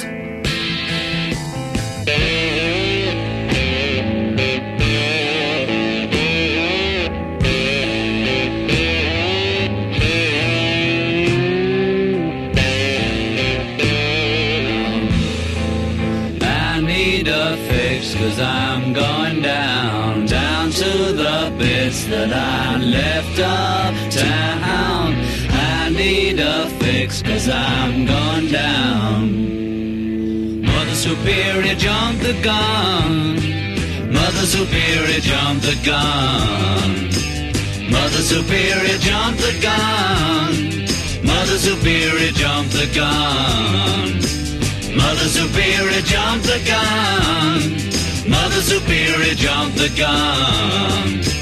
That 22.21 22.33
I 22.33 22.77
left 22.77 23.39
uptown. 23.39 25.15
I 25.49 25.89
need 25.89 26.39
a 26.39 26.69
fix 26.79 27.23
cause 27.23 27.49
I'm 27.49 28.05
going 28.05 28.51
down. 28.51 30.61
Mother 30.61 30.93
Superior 30.93 31.73
jumped 31.75 32.21
the 32.21 32.33
gun. 32.43 33.41
Mother 34.13 34.45
Superior 34.45 35.19
jumped 35.19 35.65
the 35.65 35.75
gun. 35.83 37.09
Mother 37.89 38.21
Superior 38.21 38.99
jumped 38.99 39.41
the 39.41 39.57
gun. 39.59 40.85
Mother 41.25 41.57
Superior 41.57 42.31
jumped 42.33 42.73
the 42.73 42.85
gun. 42.93 44.21
Mother 44.95 45.27
Superior 45.39 46.01
jumped 46.01 46.45
the 46.45 46.59
gun. 46.69 47.61
Mother 48.29 48.61
Superior 48.61 49.33
jumped 49.33 49.77
the 49.77 49.89
gun. 49.97 51.40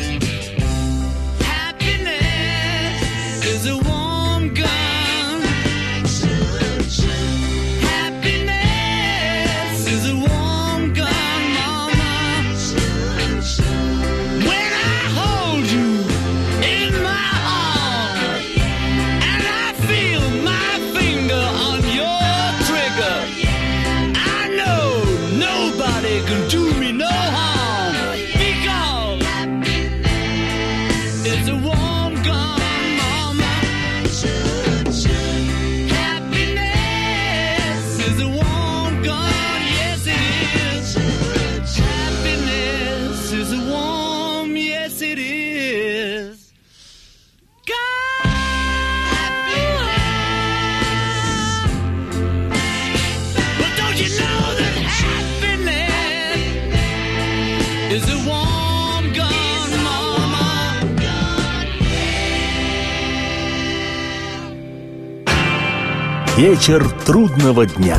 Вечер 66.69 66.87
трудного 67.03 67.65
дня. 67.65 67.97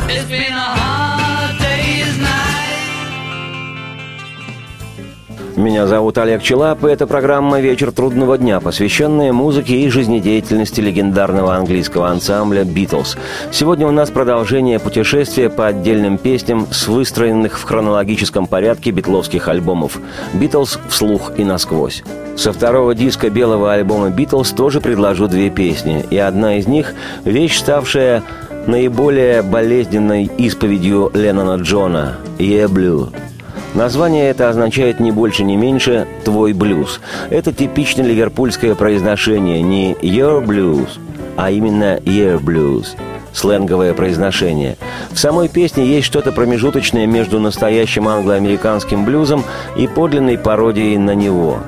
Меня 5.57 5.87
зовут 5.87 6.17
Олег 6.17 6.41
Челап, 6.41 6.85
и 6.85 6.87
это 6.87 7.05
программа 7.05 7.59
«Вечер 7.59 7.91
трудного 7.91 8.37
дня», 8.37 8.61
посвященная 8.61 9.33
музыке 9.33 9.81
и 9.81 9.89
жизнедеятельности 9.89 10.79
легендарного 10.79 11.53
английского 11.53 12.07
ансамбля 12.07 12.63
«Битлз». 12.63 13.17
Сегодня 13.51 13.85
у 13.87 13.91
нас 13.91 14.09
продолжение 14.09 14.79
путешествия 14.79 15.49
по 15.49 15.67
отдельным 15.67 16.17
песням 16.17 16.65
с 16.71 16.87
выстроенных 16.87 17.59
в 17.59 17.63
хронологическом 17.63 18.47
порядке 18.47 18.91
битловских 18.91 19.49
альбомов 19.49 19.99
«Битлз. 20.33 20.79
Вслух 20.87 21.33
и 21.37 21.43
насквозь». 21.43 22.03
Со 22.37 22.53
второго 22.53 22.95
диска 22.95 23.29
белого 23.29 23.73
альбома 23.73 24.11
«Битлз» 24.11 24.51
тоже 24.51 24.79
предложу 24.79 25.27
две 25.27 25.49
песни, 25.49 26.05
и 26.09 26.17
одна 26.17 26.55
из 26.55 26.67
них– 26.67 26.93
вещь, 27.25 27.59
ставшая 27.59 28.23
наиболее 28.67 29.41
болезненной 29.41 30.29
исповедью 30.37 31.11
Леннона 31.13 31.61
Джона 31.61 32.17
«Yeah 32.37 32.67
Blue». 32.67 33.13
Название 33.73 34.29
это 34.29 34.49
означает 34.49 34.99
не 34.99 35.11
больше, 35.11 35.43
не 35.43 35.55
меньше 35.55 36.07
«твой 36.25 36.53
блюз». 36.53 36.99
Это 37.29 37.53
типично 37.53 38.01
ливерпульское 38.01 38.75
произношение, 38.75 39.61
не 39.61 39.93
«your 39.93 40.45
blues», 40.45 40.89
а 41.37 41.51
именно 41.51 41.97
«year 41.97 42.39
blues» 42.39 42.87
сленговое 43.33 43.93
произношение. 43.93 44.77
В 45.11 45.17
самой 45.17 45.47
песне 45.47 45.85
есть 45.85 46.07
что-то 46.07 46.31
промежуточное 46.31 47.05
между 47.05 47.39
настоящим 47.39 48.07
англо-американским 48.07 49.05
блюзом 49.05 49.43
и 49.77 49.87
подлинной 49.87 50.37
пародией 50.37 50.97
на 50.97 51.15
него. 51.15 51.59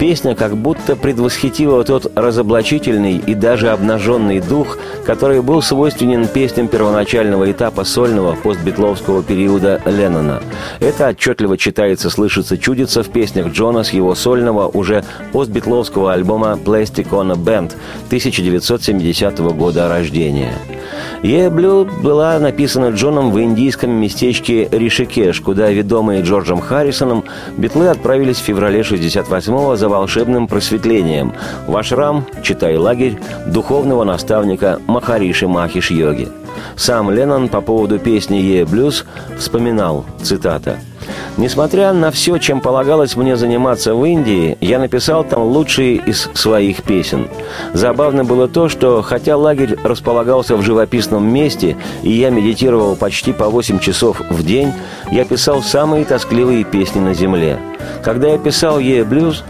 Песня 0.00 0.34
как 0.34 0.56
будто 0.56 0.96
предвосхитила 0.96 1.84
тот 1.84 2.10
разоблачительный 2.16 3.18
и 3.18 3.34
даже 3.34 3.68
обнаженный 3.68 4.40
дух, 4.40 4.78
который 5.04 5.42
был 5.42 5.60
свойственен 5.60 6.26
песням 6.26 6.68
первоначального 6.68 7.52
этапа 7.52 7.84
сольного 7.84 8.34
постбитловского 8.34 9.22
периода 9.22 9.78
Леннона. 9.84 10.42
Это 10.80 11.08
отчетливо 11.08 11.58
читается, 11.58 12.08
слышится, 12.08 12.56
чудится 12.56 13.02
в 13.02 13.10
песнях 13.10 13.48
Джона 13.48 13.84
с 13.84 13.90
его 13.90 14.14
сольного 14.14 14.68
уже 14.68 15.04
постбитловского 15.32 16.14
альбома 16.14 16.58
«Plastic 16.64 17.10
on 17.10 17.32
a 17.32 17.36
Band» 17.36 17.74
1970 18.06 19.38
года 19.54 19.86
рождения. 19.90 20.54
«Yeah 21.22 21.54
Blue» 21.54 21.84
была 22.00 22.38
написана 22.38 22.88
Джоном 22.88 23.32
в 23.32 23.40
индийском 23.42 23.90
местечке 23.90 24.66
Ришикеш, 24.72 25.42
куда 25.42 25.68
ведомые 25.70 26.22
Джорджем 26.22 26.62
Харрисоном 26.62 27.24
битлы 27.58 27.88
отправились 27.88 28.38
в 28.38 28.44
феврале 28.44 28.80
68-го 28.80 29.76
за 29.76 29.89
волшебным 29.90 30.46
просветлением 30.46 31.34
в 31.66 31.76
ашрам, 31.76 32.24
читай 32.42 32.76
лагерь, 32.76 33.18
духовного 33.46 34.04
наставника 34.04 34.80
Махариши 34.86 35.46
Махиш 35.46 35.90
Йоги. 35.90 36.28
Сам 36.76 37.10
Леннон 37.10 37.48
по 37.48 37.60
поводу 37.60 37.98
песни 37.98 38.36
«Е 38.36 38.64
блюз» 38.64 39.04
вспоминал, 39.38 40.04
цитата, 40.22 40.78
«Несмотря 41.36 41.92
на 41.92 42.10
все, 42.10 42.38
чем 42.38 42.60
полагалось 42.60 43.16
мне 43.16 43.36
заниматься 43.36 43.94
в 43.94 44.04
Индии, 44.04 44.58
я 44.60 44.78
написал 44.78 45.24
там 45.24 45.42
лучшие 45.42 45.96
из 45.96 46.28
своих 46.34 46.82
песен. 46.82 47.28
Забавно 47.72 48.24
было 48.24 48.48
то, 48.48 48.68
что 48.68 49.02
хотя 49.02 49.36
лагерь 49.36 49.78
располагался 49.82 50.56
в 50.56 50.62
живописном 50.62 51.26
месте, 51.32 51.76
и 52.02 52.12
я 52.12 52.30
медитировал 52.30 52.96
почти 52.96 53.32
по 53.32 53.48
8 53.48 53.78
часов 53.78 54.20
в 54.28 54.44
день, 54.44 54.72
я 55.10 55.24
писал 55.24 55.62
самые 55.62 56.04
тоскливые 56.04 56.64
песни 56.64 57.00
на 57.00 57.14
земле. 57.14 57.58
Когда 58.02 58.28
я 58.28 58.38
писал 58.38 58.78
«Е 58.78 59.04
блюз», 59.04 59.44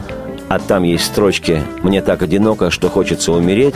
а 0.51 0.59
там 0.59 0.83
есть 0.83 1.07
строчки 1.07 1.63
«Мне 1.83 2.03
так 2.03 2.21
одиноко, 2.21 2.71
что 2.71 2.91
хочется 2.91 3.33
умереть», 3.33 3.75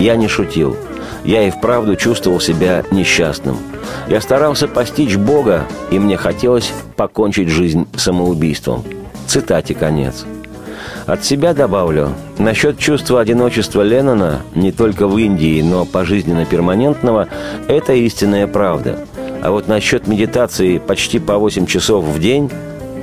я 0.00 0.16
не 0.16 0.26
шутил– 0.26 0.76
я 1.24 1.46
и 1.46 1.50
вправду 1.50 1.96
чувствовал 1.96 2.40
себя 2.40 2.84
несчастным. 2.90 3.58
Я 4.08 4.20
старался 4.20 4.68
постичь 4.68 5.16
Бога, 5.16 5.66
и 5.90 5.98
мне 5.98 6.16
хотелось 6.16 6.72
покончить 6.96 7.48
жизнь 7.48 7.86
самоубийством. 7.96 8.84
Цитате 9.26 9.74
конец. 9.74 10.24
От 11.06 11.24
себя 11.24 11.54
добавлю, 11.54 12.12
насчет 12.38 12.78
чувства 12.78 13.20
одиночества 13.20 13.82
Леннона 13.82 14.42
не 14.54 14.72
только 14.72 15.06
в 15.06 15.16
Индии, 15.18 15.62
но 15.62 15.84
пожизненно 15.84 16.44
перманентного, 16.44 17.28
это 17.66 17.94
истинная 17.94 18.46
правда. 18.46 19.00
А 19.42 19.50
вот 19.50 19.68
насчет 19.68 20.06
медитации 20.06 20.78
почти 20.78 21.18
по 21.18 21.38
8 21.38 21.66
часов 21.66 22.04
в 22.04 22.18
день 22.20 22.50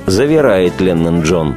завирает 0.06 0.80
Леннон 0.80 1.22
Джон. 1.22 1.56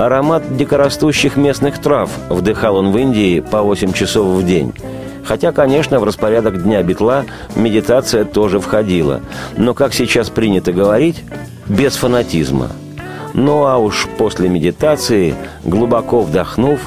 Аромат 0.00 0.56
дикорастущих 0.56 1.36
местных 1.36 1.78
трав 1.78 2.10
вдыхал 2.28 2.76
он 2.76 2.90
в 2.90 2.96
Индии 2.96 3.40
по 3.40 3.62
8 3.62 3.92
часов 3.92 4.26
в 4.26 4.46
день– 4.46 4.72
Хотя, 5.22 5.52
конечно, 5.52 6.00
в 6.00 6.04
распорядок 6.04 6.62
дня 6.64 6.82
битла 6.82 7.24
медитация 7.54 8.24
тоже 8.24 8.58
входила. 8.58 9.20
Но, 9.56 9.74
как 9.74 9.94
сейчас 9.94 10.28
принято 10.28 10.72
говорить, 10.72 11.22
без 11.68 11.94
фанатизма. 11.94 12.70
Ну 13.32 13.64
а 13.66 13.78
уж 13.78 14.08
после 14.18 14.48
медитации, 14.48 15.36
глубоко 15.62 16.22
вдохнув, 16.22 16.80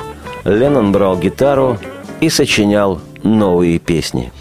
Леннон 0.43 0.91
брал 0.91 1.17
гитару 1.17 1.77
и 2.19 2.27
сочинял 2.27 2.99
новые 3.23 3.79
песни. 3.79 4.33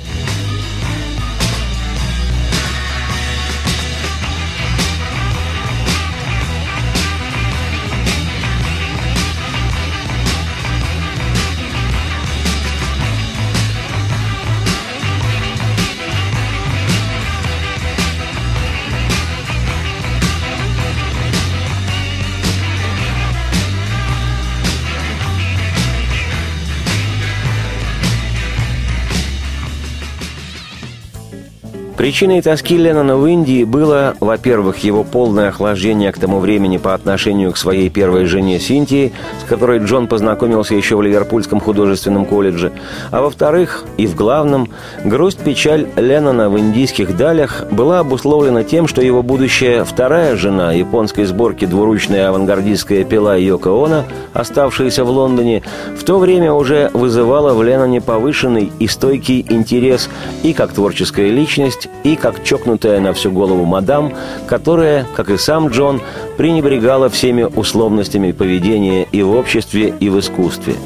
Причиной 31.97 32.41
тоски 32.41 32.79
Леннона 32.79 33.17
в 33.17 33.27
Индии 33.27 33.65
было, 33.65 34.17
во-первых, 34.19 34.79
его 34.79 35.05
полное 35.05 35.51
охлаждение 35.51 36.11
к 36.11 36.19
тому 36.19 36.41
времени 36.41 36.79
по 36.79 36.95
отношению 36.95 37.53
к 37.53 37.59
своей 37.59 37.91
первой 37.91 38.25
жене 38.25 38.59
Синтии, 38.59 39.13
с 39.41 39.49
которой 39.49 39.79
Джон 39.79 40.09
познакомился 40.09 40.75
еще 40.75 40.97
в 40.97 41.03
Ливерпульском 41.03 41.61
художественном 41.61 42.25
колледже, 42.25 42.73
а 43.11 43.21
во-вторых, 43.21 43.85
и 43.99 44.07
в 44.07 44.17
главном, 44.17 44.71
грусть-печаль 45.05 45.87
Леннона 45.97 46.49
в 46.49 46.59
индийских 46.59 47.17
далях 47.17 47.67
была 47.71 48.01
обусловлена 48.01 48.65
тем, 48.65 48.89
что 48.89 49.03
его 49.03 49.23
будущая 49.23 49.85
вторая 49.85 50.35
жена, 50.37 50.73
японской 50.73 51.25
сборки 51.25 51.67
двуручная 51.67 52.31
авангардистская 52.31 53.05
пила 53.05 53.37
Йоко 53.37 53.69
Оно, 53.69 54.05
оставшаяся 54.33 55.05
в 55.05 55.11
Лондоне, 55.11 55.63
в 55.97 56.05
то 56.05 56.19
время 56.19 56.53
уже 56.53 56.91
вызывала 56.95 57.53
в 57.53 57.63
Ленноне 57.63 58.01
повышенный 58.01 58.73
и 58.79 58.89
стойкий 58.89 59.45
интерес 59.49 60.09
и 60.43 60.53
как 60.53 60.73
творческая 60.73 61.31
личность, 61.31 61.82
и 62.05 62.17
как 62.17 62.43
чокнутая 62.45 63.01
на 63.01 63.13
всю 63.13 63.31
голову 63.31 63.65
мадам, 63.65 64.13
которая, 64.47 65.07
как 65.15 65.31
и 65.31 65.37
сам 65.37 65.69
Джон, 65.69 66.01
пренебрегала 66.37 67.09
всеми 67.09 67.43
условностями 67.43 68.33
поведения 68.33 69.07
и 69.13 69.23
в 69.23 69.35
обществе, 69.35 69.95
и 70.01 70.09
в 70.09 70.19
искусстве– 70.19 70.75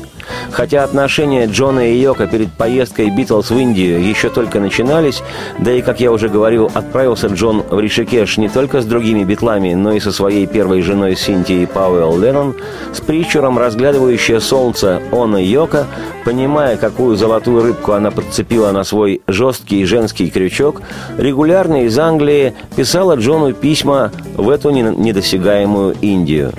Хотя 0.50 0.84
отношения 0.84 1.46
Джона 1.46 1.90
и 1.90 1.98
Йока 1.98 2.26
перед 2.26 2.52
поездкой 2.52 3.10
Битлз 3.10 3.50
в 3.50 3.58
Индию 3.58 4.02
еще 4.02 4.30
только 4.30 4.60
начинались, 4.60 5.22
да 5.58 5.72
и, 5.72 5.82
как 5.82 6.00
я 6.00 6.12
уже 6.12 6.28
говорил, 6.28 6.70
отправился 6.72 7.28
Джон 7.28 7.62
в 7.68 7.78
Ришикеш 7.78 8.38
не 8.38 8.48
только 8.48 8.80
с 8.80 8.84
другими 8.84 9.24
битлами, 9.24 9.74
но 9.74 9.92
и 9.92 10.00
со 10.00 10.12
своей 10.12 10.46
первой 10.46 10.82
женой 10.82 11.16
Синтией 11.16 11.66
Пауэлл 11.66 12.18
Леннон, 12.18 12.54
с 12.92 13.00
притчуром 13.00 13.58
разглядывающее 13.58 14.40
солнце 14.40 15.00
он 15.12 15.36
и 15.36 15.44
Йока, 15.44 15.86
понимая, 16.24 16.76
какую 16.76 17.16
золотую 17.16 17.62
рыбку 17.62 17.92
она 17.92 18.10
подцепила 18.10 18.72
на 18.72 18.84
свой 18.84 19.22
жесткий 19.26 19.84
женский 19.84 20.30
крючок, 20.30 20.82
регулярно 21.18 21.84
из 21.84 21.98
Англии 21.98 22.54
писала 22.76 23.16
Джону 23.16 23.52
письма 23.52 24.10
в 24.36 24.50
эту 24.50 24.70
недосягаемую 24.70 25.96
Индию. 26.00 26.52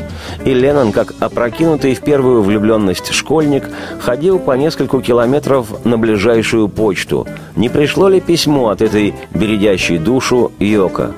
И 0.45 0.53
Леннон, 0.53 0.91
как 0.91 1.13
опрокинутый 1.19 1.95
в 1.95 2.01
первую 2.01 2.41
влюбленность 2.41 3.11
школьник, 3.13 3.66
ходил 3.99 4.39
по 4.39 4.51
нескольку 4.51 5.01
километров 5.01 5.85
на 5.85 5.97
ближайшую 5.97 6.67
почту. 6.69 7.27
Не 7.55 7.69
пришло 7.69 8.09
ли 8.09 8.21
письмо 8.21 8.69
от 8.69 8.81
этой 8.81 9.13
бередящей 9.33 9.97
душу 9.97 10.51
Йока? 10.59 11.11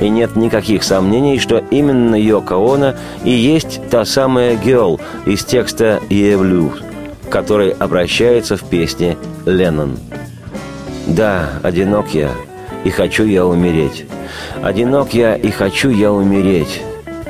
И 0.00 0.08
нет 0.08 0.36
никаких 0.36 0.82
сомнений, 0.82 1.38
что 1.38 1.62
именно 1.70 2.16
Йока 2.16 2.54
Оно 2.54 2.94
и 3.24 3.30
есть 3.30 3.80
та 3.90 4.04
самая 4.04 4.56
Герл 4.56 5.00
из 5.26 5.44
текста 5.44 6.00
«Евлю», 6.08 6.72
который 7.30 7.70
обращается 7.70 8.56
в 8.56 8.64
песне 8.64 9.16
«Леннон». 9.46 9.98
«Да, 11.06 11.50
одинок 11.62 12.14
я, 12.14 12.30
и 12.84 12.90
хочу 12.90 13.24
я 13.24 13.44
умереть. 13.46 14.06
Одинок 14.62 15.14
я, 15.14 15.36
и 15.36 15.50
хочу 15.50 15.90
я 15.90 16.12
умереть. 16.12 16.82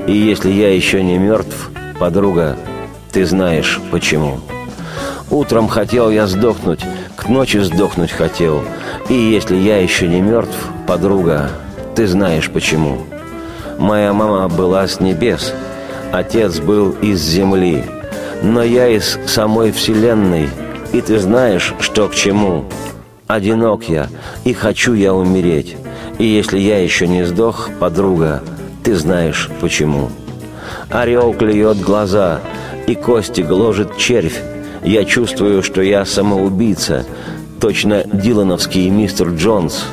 И 0.07 0.13
если 0.13 0.51
я 0.51 0.75
еще 0.75 1.03
не 1.03 1.19
мертв, 1.19 1.71
подруга, 1.99 2.57
ты 3.13 3.27
знаешь 3.27 3.81
почему». 3.91 4.39
Утром 5.33 5.67
хотел 5.67 6.11
я 6.11 6.27
сдохнуть, 6.27 6.81
к 7.17 7.27
ночи 7.27 7.57
сдохнуть 7.57 8.13
хотел. 8.13 8.63
И 9.09 9.15
если 9.15 9.57
я 9.57 9.79
еще 9.79 10.07
не 10.07 10.21
мертв, 10.21 10.55
подруга, 10.87 11.49
ты 11.95 12.07
знаешь 12.07 12.51
почему. 12.51 12.99
Моя 13.79 14.13
мама 14.13 14.51
была 14.51 14.87
с 14.87 15.01
небес, 15.01 15.55
отец 16.13 16.61
был 16.61 16.91
из 17.01 17.23
земли, 17.23 17.83
но 18.43 18.63
я 18.63 18.89
из 18.89 19.19
самой 19.27 19.73
вселенной, 19.73 20.51
и 20.93 21.01
ты 21.01 21.19
знаешь, 21.19 21.73
что 21.81 22.11
к 22.11 22.15
чему. 22.15 22.67
Одинок 23.27 23.89
я, 23.89 24.09
и 24.45 24.53
хочу 24.53 24.93
я 24.93 25.15
умереть. 25.15 25.79
И 26.19 26.27
если 26.27 26.59
я 26.59 26.83
еще 26.83 27.09
не 27.09 27.25
сдох, 27.25 27.71
подруга, 27.81 28.43
ты 28.85 28.95
знаешь 28.97 29.49
почему. 29.63 30.11
Орел 30.91 31.33
клюет 31.33 31.81
глаза, 31.81 32.41
и 32.87 32.95
кости 32.95 33.41
гложет 33.41 33.97
червь, 33.97 34.39
я 34.83 35.05
чувствую, 35.05 35.63
что 35.63 35.83
я 35.83 36.05
самоубийца, 36.05 37.05
точно 37.61 38.05
Дилановский 38.05 38.89
мистер 38.89 39.29
Джонс. 39.29 39.85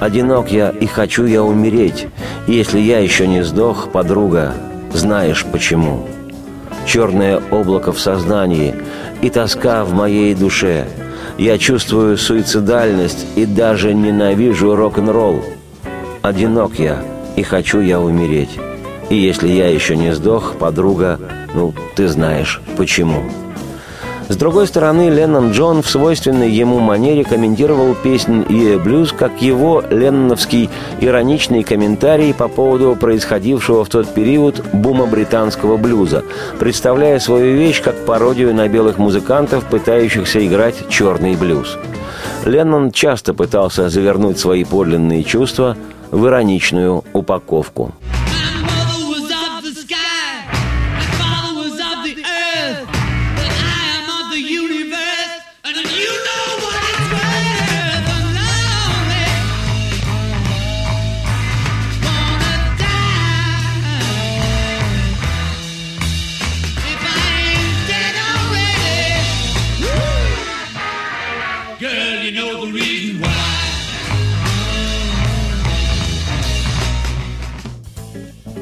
Одинок 0.00 0.50
я 0.50 0.70
и 0.70 0.86
хочу 0.86 1.26
я 1.26 1.42
умереть. 1.42 2.06
Если 2.46 2.78
я 2.78 3.00
еще 3.00 3.26
не 3.26 3.44
сдох, 3.44 3.90
подруга, 3.90 4.54
знаешь 4.92 5.44
почему. 5.50 6.06
Черное 6.86 7.42
облако 7.50 7.92
в 7.92 8.00
сознании 8.00 8.74
и 9.20 9.28
тоска 9.28 9.84
в 9.84 9.92
моей 9.92 10.34
душе. 10.34 10.86
Я 11.36 11.58
чувствую 11.58 12.16
суицидальность 12.16 13.26
и 13.36 13.44
даже 13.44 13.92
ненавижу 13.92 14.74
рок-н-ролл. 14.74 15.44
Одинок 16.22 16.78
я 16.78 17.02
и 17.36 17.42
хочу 17.42 17.80
я 17.80 18.00
умереть. 18.00 18.58
И 19.10 19.16
если 19.16 19.48
я 19.48 19.68
еще 19.68 19.96
не 19.96 20.14
сдох, 20.14 20.56
подруга, 20.56 21.18
ну, 21.54 21.74
ты 21.94 22.08
знаешь 22.08 22.60
почему». 22.76 23.22
С 24.28 24.36
другой 24.36 24.66
стороны, 24.66 25.08
Леннон 25.08 25.52
Джон 25.52 25.82
в 25.82 25.88
свойственной 25.88 26.50
ему 26.50 26.80
манере 26.80 27.24
комментировал 27.24 27.94
песнь 27.94 28.44
«Е 28.50 28.76
блюз» 28.76 29.12
как 29.12 29.40
его 29.40 29.82
ленноновский 29.88 30.68
ироничный 31.00 31.62
комментарий 31.62 32.34
по 32.34 32.48
поводу 32.48 32.94
происходившего 32.94 33.86
в 33.86 33.88
тот 33.88 34.12
период 34.12 34.62
бума 34.74 35.06
британского 35.06 35.78
блюза, 35.78 36.24
представляя 36.58 37.18
свою 37.20 37.56
вещь 37.56 37.80
как 37.80 38.04
пародию 38.04 38.54
на 38.54 38.68
белых 38.68 38.98
музыкантов, 38.98 39.64
пытающихся 39.64 40.46
играть 40.46 40.88
черный 40.90 41.34
блюз. 41.34 41.78
Леннон 42.44 42.90
часто 42.90 43.32
пытался 43.32 43.88
завернуть 43.88 44.38
свои 44.38 44.64
подлинные 44.64 45.24
чувства 45.24 45.74
в 46.10 46.26
ироничную 46.26 47.02
упаковку. 47.14 47.94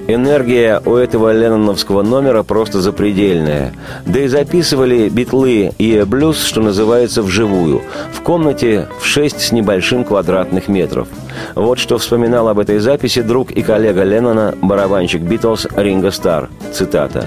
Энергия 0.08 0.80
у 0.84 0.94
этого 0.94 1.32
ленноновского 1.32 2.02
номера 2.02 2.44
просто 2.44 2.80
запредельная. 2.80 3.72
Да 4.04 4.20
и 4.20 4.28
записывали 4.28 5.08
битлы 5.08 5.72
и 5.78 6.04
блюз, 6.06 6.44
что 6.44 6.60
называется, 6.60 7.22
вживую, 7.22 7.82
в 8.12 8.20
комнате 8.20 8.86
в 9.00 9.04
6 9.06 9.40
с 9.40 9.52
небольшим 9.52 10.04
квадратных 10.04 10.68
метров. 10.68 11.08
Вот 11.56 11.80
что 11.80 11.98
вспоминал 11.98 12.48
об 12.48 12.60
этой 12.60 12.78
записи 12.78 13.20
друг 13.20 13.50
и 13.50 13.62
коллега 13.62 14.04
Леннона, 14.04 14.54
барабанщик 14.62 15.22
Битлз 15.22 15.66
Ринго 15.76 16.12
Стар. 16.12 16.50
Цитата. 16.72 17.26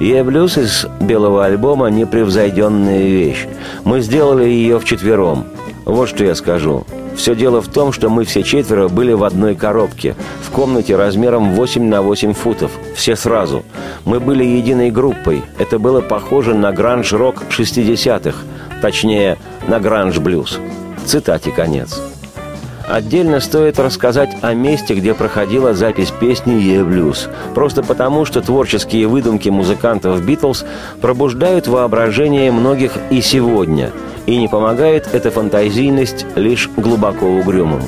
«Е 0.00 0.20
из 0.20 0.86
белого 1.00 1.44
альбома– 1.44 1.86
непревзойденная 1.90 3.02
вещь. 3.02 3.46
Мы 3.84 4.00
сделали 4.00 4.44
ее 4.44 4.78
вчетвером. 4.78 5.46
Вот 5.84 6.08
что 6.08 6.24
я 6.24 6.34
скажу. 6.34 6.84
Все 7.16 7.34
дело 7.34 7.60
в 7.62 7.68
том, 7.68 7.92
что 7.92 8.08
мы 8.08 8.24
все 8.24 8.42
четверо 8.42 8.88
были 8.88 9.12
в 9.12 9.24
одной 9.24 9.54
коробке, 9.54 10.16
в 10.42 10.50
комнате 10.50 10.96
размером 10.96 11.54
8 11.54 11.82
на 11.82 12.02
8 12.02 12.32
футов, 12.32 12.72
все 12.94 13.16
сразу. 13.16 13.64
Мы 14.04 14.20
были 14.20 14.44
единой 14.44 14.90
группой. 14.90 15.42
Это 15.58 15.78
было 15.78 16.00
похоже 16.00 16.54
на 16.54 16.72
гранж-рок 16.72 17.44
60-х, 17.50 18.38
точнее, 18.82 19.38
на 19.66 19.80
гранж-блюз. 19.80 20.58
Цитате 21.06 21.50
конец. 21.50 22.00
Отдельно 22.86 23.40
стоит 23.40 23.78
рассказать 23.78 24.36
о 24.42 24.52
месте, 24.52 24.94
где 24.94 25.14
проходила 25.14 25.72
запись 25.72 26.12
песни 26.20 26.52
«Е 26.60 26.84
блюз». 26.84 27.28
Просто 27.54 27.82
потому, 27.82 28.26
что 28.26 28.42
творческие 28.42 29.06
выдумки 29.06 29.48
музыкантов 29.48 30.22
«Битлз» 30.22 30.66
пробуждают 31.00 31.66
воображение 31.66 32.52
многих 32.52 32.92
и 33.10 33.22
сегодня– 33.22 33.90
и 34.26 34.36
не 34.36 34.48
помогает 34.48 35.08
эта 35.12 35.30
фантазийность 35.30 36.26
лишь 36.36 36.70
глубоко 36.76 37.26
угрюмым. 37.26 37.82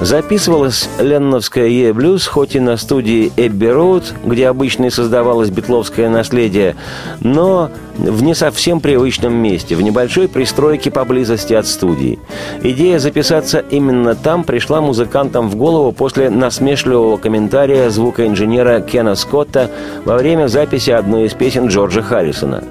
Записывалась 0.00 0.88
ленновская 0.98 1.66
«Е-блюз» 1.66 2.26
хоть 2.26 2.56
и 2.56 2.60
на 2.60 2.78
студии 2.78 3.30
«Эбби 3.36 3.66
Роуд», 3.66 4.14
где 4.24 4.48
обычно 4.48 4.86
и 4.86 4.90
создавалось 4.90 5.50
битловское 5.50 6.08
наследие, 6.08 6.74
но 7.20 7.70
в 7.98 8.22
не 8.22 8.34
совсем 8.34 8.80
привычном 8.80 9.34
месте, 9.34 9.76
в 9.76 9.82
небольшой 9.82 10.26
пристройке 10.26 10.90
поблизости 10.90 11.52
от 11.52 11.66
студии. 11.66 12.18
Идея 12.62 12.98
записаться 12.98 13.58
именно 13.58 14.14
там 14.14 14.44
пришла 14.44 14.80
музыкантам 14.80 15.50
в 15.50 15.56
голову 15.56 15.92
после 15.92 16.30
насмешливого 16.30 17.18
комментария 17.18 17.90
звукоинженера 17.90 18.80
Кена 18.80 19.14
Скотта 19.14 19.70
во 20.06 20.16
время 20.16 20.46
записи 20.46 20.90
одной 20.90 21.26
из 21.26 21.34
песен 21.34 21.66
Джорджа 21.66 22.00
Харрисона. 22.00 22.64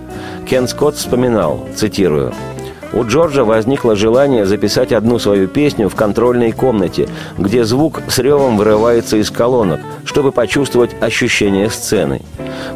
Кен 0.50 0.68
Скотт 0.68 0.96
вспоминал, 0.96 1.68
цитирую, 1.76 2.34
у 2.94 3.04
Джорджа 3.04 3.44
возникло 3.44 3.96
желание 3.96 4.46
записать 4.46 4.92
одну 4.92 5.20
свою 5.20 5.48
песню 5.48 5.90
в 5.90 5.96
контрольной 5.96 6.52
комнате, 6.52 7.08
где 7.38 7.64
звук 7.64 8.02
с 8.08 8.20
ревом 8.20 8.58
вырывается 8.58 9.18
из 9.18 9.30
колонок, 9.30 9.80
чтобы 10.06 10.32
почувствовать 10.32 10.92
ощущение 11.02 11.70
сцены. 11.70 12.22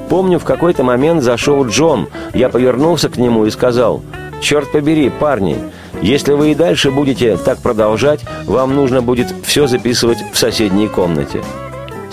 Помню, 0.10 0.40
в 0.40 0.44
какой-то 0.44 0.84
момент 0.84 1.24
зашел 1.24 1.66
Джон, 1.66 2.08
я 2.34 2.50
повернулся 2.50 3.10
к 3.10 3.18
нему 3.18 3.46
и 3.46 3.52
сказал, 3.52 4.04
«Черт 4.42 4.72
побери, 4.72 5.10
парни, 5.10 5.58
если 6.02 6.34
вы 6.34 6.52
и 6.52 6.56
дальше 6.56 6.92
будете 6.92 7.38
так 7.38 7.60
продолжать, 7.60 8.22
вам 8.46 8.76
нужно 8.76 9.02
будет 9.02 9.34
все 9.44 9.68
записывать 9.68 10.20
в 10.32 10.38
соседней 10.38 10.88
комнате». 10.88 11.42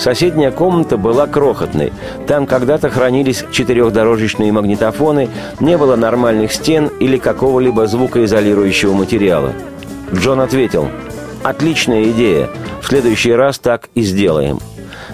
Соседняя 0.00 0.50
комната 0.50 0.96
была 0.96 1.26
крохотной. 1.26 1.92
Там 2.26 2.46
когда-то 2.46 2.88
хранились 2.88 3.44
четырехдорожечные 3.52 4.50
магнитофоны, 4.50 5.28
не 5.60 5.76
было 5.76 5.94
нормальных 5.94 6.54
стен 6.54 6.86
или 7.00 7.18
какого-либо 7.18 7.86
звукоизолирующего 7.86 8.94
материала. 8.94 9.52
Джон 10.14 10.40
ответил, 10.40 10.88
«Отличная 11.42 12.04
идея. 12.12 12.48
В 12.80 12.86
следующий 12.86 13.32
раз 13.32 13.58
так 13.58 13.90
и 13.94 14.00
сделаем». 14.00 14.58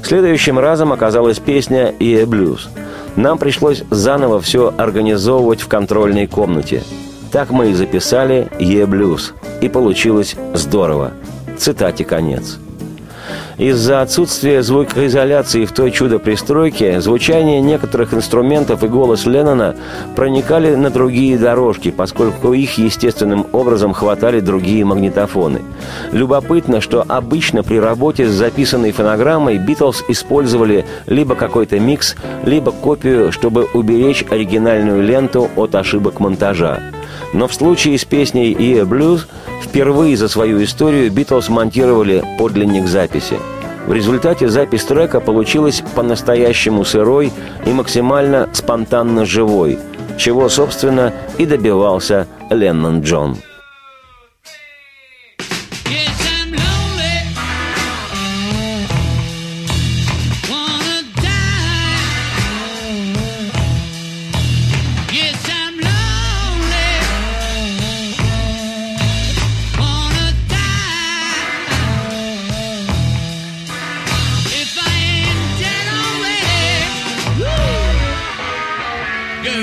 Следующим 0.04 0.56
разом 0.56 0.92
оказалась 0.92 1.40
песня 1.40 1.88
«И 1.88 2.24
блюз». 2.24 2.68
Нам 3.16 3.38
пришлось 3.38 3.82
заново 3.90 4.40
все 4.40 4.72
организовывать 4.76 5.62
в 5.62 5.66
контрольной 5.66 6.28
комнате. 6.28 6.84
Так 7.32 7.50
мы 7.50 7.70
и 7.70 7.74
записали 7.74 8.48
«Е 8.60 8.86
блюз». 8.86 9.34
И 9.60 9.68
получилось 9.68 10.36
здорово. 10.54 11.10
Цитате 11.58 12.04
конец. 12.04 12.60
Из-за 13.58 14.02
отсутствия 14.02 14.62
звукоизоляции 14.62 15.64
в 15.64 15.72
той 15.72 15.90
чудо-пристройке 15.90 17.00
звучание 17.00 17.62
некоторых 17.62 18.12
инструментов 18.12 18.84
и 18.84 18.88
голос 18.88 19.24
Леннона 19.24 19.74
проникали 20.14 20.74
на 20.74 20.90
другие 20.90 21.38
дорожки, 21.38 21.90
поскольку 21.90 22.52
их 22.52 22.76
естественным 22.76 23.46
образом 23.52 23.94
хватали 23.94 24.40
другие 24.40 24.84
магнитофоны. 24.84 25.62
Любопытно, 26.12 26.82
что 26.82 27.02
обычно 27.08 27.62
при 27.62 27.80
работе 27.80 28.28
с 28.28 28.32
записанной 28.32 28.92
фонограммой 28.92 29.56
Битлз 29.56 30.04
использовали 30.08 30.84
либо 31.06 31.34
какой-то 31.34 31.80
микс, 31.80 32.14
либо 32.44 32.72
копию, 32.72 33.32
чтобы 33.32 33.66
уберечь 33.72 34.22
оригинальную 34.28 35.02
ленту 35.02 35.48
от 35.56 35.74
ошибок 35.74 36.20
монтажа. 36.20 36.95
Но 37.36 37.48
в 37.48 37.54
случае 37.54 37.98
с 37.98 38.04
песней 38.06 38.54
«Ear 38.54 38.88
Blues» 38.88 39.26
впервые 39.62 40.16
за 40.16 40.26
свою 40.26 40.64
историю 40.64 41.12
Битлз 41.12 41.50
монтировали 41.50 42.24
подлинник 42.38 42.86
записи. 42.86 43.36
В 43.86 43.92
результате 43.92 44.48
запись 44.48 44.84
трека 44.84 45.20
получилась 45.20 45.82
по-настоящему 45.94 46.82
сырой 46.82 47.30
и 47.66 47.70
максимально 47.70 48.48
спонтанно 48.54 49.26
живой, 49.26 49.78
чего, 50.16 50.48
собственно, 50.48 51.12
и 51.36 51.44
добивался 51.44 52.26
Леннон 52.48 53.02
Джон. 53.02 53.36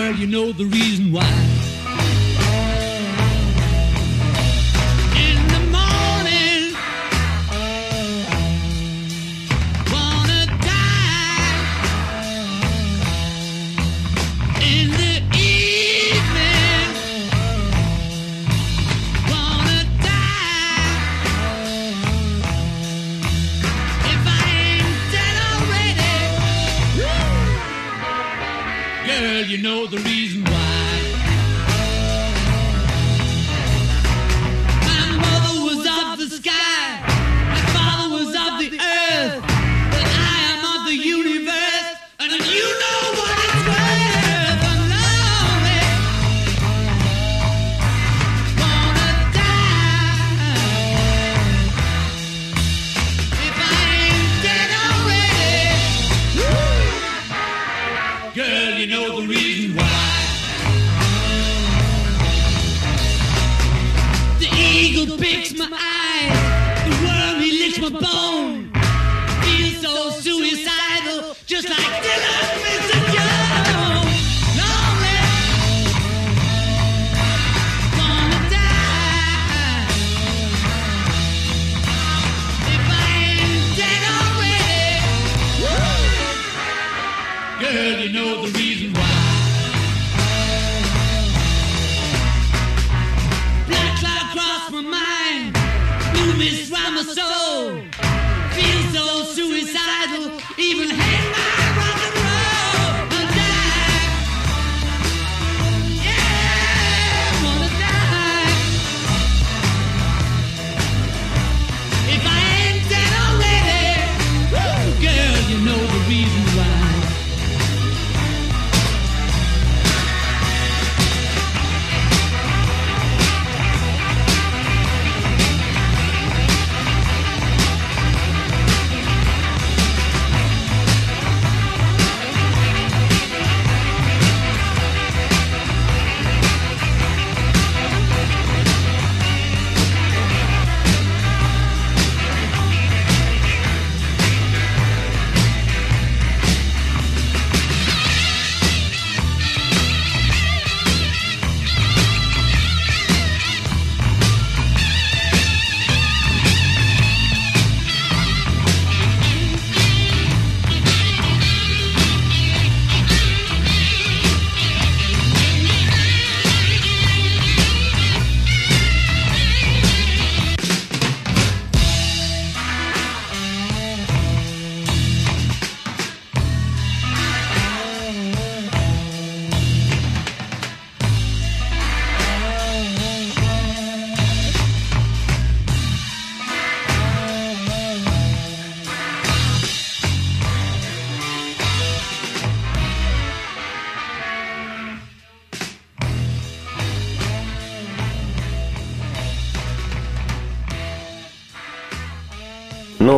girl, 0.03 0.15
you 0.15 0.27
know 0.27 0.51
the 0.51 0.65
reason 0.65 1.11
why. 1.11 1.52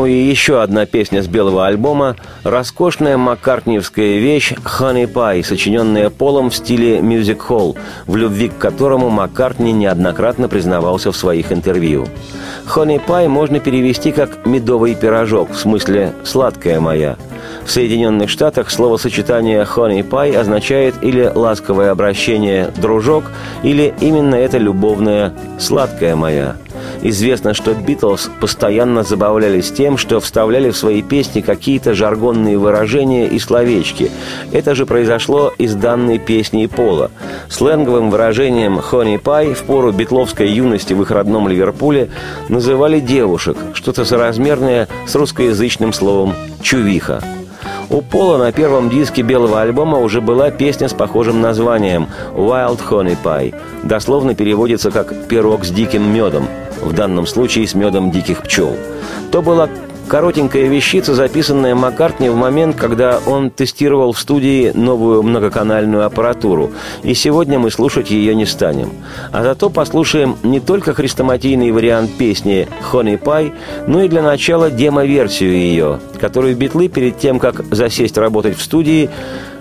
И 0.06 0.12
еще 0.12 0.62
одна 0.62 0.86
песня 0.86 1.24
с 1.24 1.28
белого 1.28 1.66
альбома– 1.66 2.16
роскошная 2.44 3.18
маккартниевская 3.18 4.20
вещь 4.20 4.52
«Honey 4.52 5.12
Pie», 5.12 5.44
сочиненная 5.44 6.12
Полом 6.12 6.52
в 6.52 6.56
стиле 6.56 7.02
мюзик-холл, 7.02 7.76
в 8.06 8.16
любви 8.16 8.50
к 8.50 8.58
которому 8.58 9.10
Маккартни 9.10 9.72
неоднократно 9.72 10.48
признавался 10.48 11.12
в 11.12 11.18
своих 11.18 11.52
интервью. 11.52 12.08
«Honey 12.68 13.02
Pie» 13.04 13.28
можно 13.28 13.60
перевести 13.60 14.12
как 14.12 14.46
«медовый 14.46 14.94
пирожок», 14.94 15.52
в 15.52 15.58
смысле 15.58 16.14
«сладкая 16.24 16.80
моя». 16.80 17.18
В 17.66 17.72
Соединенных 17.72 18.30
Штатах 18.30 18.70
словосочетание 18.70 19.64
«honey 19.64 20.08
pie» 20.08 20.38
означает 20.38 20.96
или 21.02 21.32
ласковое 21.34 21.90
обращение 21.90 22.70
«дружок», 22.78 23.32
или 23.64 23.94
именно 24.02 24.36
это 24.36 24.60
любовное 24.60 25.34
«сладкая 25.58 26.16
моя». 26.16 26.58
Известно, 27.02 27.54
что 27.54 27.74
Битлз 27.74 28.30
постоянно 28.40 29.04
забавлялись 29.04 29.72
тем, 29.72 29.98
что 29.98 30.20
вставляли 30.20 30.70
в 30.70 30.78
свои 30.78 31.02
песни 31.02 31.42
какие-то 31.42 31.94
жаргонные 31.94 32.58
выражения 32.58 33.28
и 33.28 33.40
словечки. 33.40 34.12
Это 34.52 34.76
же 34.76 34.86
произошло 34.86 35.54
из 35.58 35.76
данной 35.76 36.18
песни 36.18 36.66
Пола. 36.66 37.12
Сленговым 37.50 38.10
выражением 38.10 38.80
«honey 38.80 39.22
pie» 39.22 39.54
в 39.54 39.64
пору 39.64 39.92
битловской 39.92 40.50
юности 40.50 40.94
в 40.94 41.02
их 41.02 41.12
родном 41.12 41.48
Ливерпуле 41.48 42.10
называли 42.50 43.00
девушек, 43.00 43.58
что-то 43.74 44.06
соразмерное 44.06 44.88
с 45.06 45.16
русскоязычным 45.16 45.94
словом 45.94 46.34
«чувиха». 46.62 47.22
У 47.90 48.02
Пола 48.02 48.38
на 48.38 48.52
первом 48.52 48.90
диске 48.90 49.22
белого 49.22 49.62
альбома 49.62 50.00
уже 50.00 50.20
была 50.20 50.50
песня 50.50 50.90
с 50.90 50.94
похожим 50.94 51.42
названием 51.42 52.08
«Wild 52.34 52.80
Honey 52.90 53.16
Pie». 53.24 53.54
Дословно 53.84 54.34
переводится 54.34 54.90
как 54.90 55.28
«пирог 55.28 55.66
с 55.66 55.70
диким 55.70 56.12
медом», 56.12 56.48
в 56.86 56.94
данном 56.94 57.28
случае 57.28 57.68
с 57.68 57.74
медом 57.74 58.12
диких 58.12 58.44
пчел. 58.44 58.76
То 59.32 59.42
была 59.42 59.70
коротенькая 60.08 60.68
вещица, 60.68 61.16
записанная 61.16 61.76
Маккартни 61.76 62.30
в 62.30 62.36
момент, 62.36 62.76
когда 62.76 63.20
он 63.26 63.50
тестировал 63.50 64.14
в 64.14 64.20
студии 64.20 64.72
новую 64.74 65.24
многоканальную 65.24 66.06
аппаратуру. 66.06 66.72
И 67.04 67.14
сегодня 67.14 67.60
мы 67.60 67.72
слушать 67.72 68.12
ее 68.12 68.36
не 68.36 68.46
станем. 68.46 68.92
А 69.32 69.44
зато 69.44 69.70
послушаем 69.70 70.38
не 70.44 70.60
только 70.60 70.94
хрестоматийный 70.94 71.72
вариант 71.72 72.12
песни 72.18 72.68
«Honey 72.92 73.20
Pie», 73.22 73.54
но 73.88 74.04
и 74.04 74.08
для 74.08 74.22
начала 74.22 74.70
демо-версию 74.70 75.54
ее, 75.54 76.00
которую 76.20 76.56
битлы 76.56 76.88
перед 76.88 77.18
тем, 77.18 77.40
как 77.40 77.66
засесть 77.74 78.18
работать 78.18 78.58
в 78.58 78.62
студии, 78.62 79.10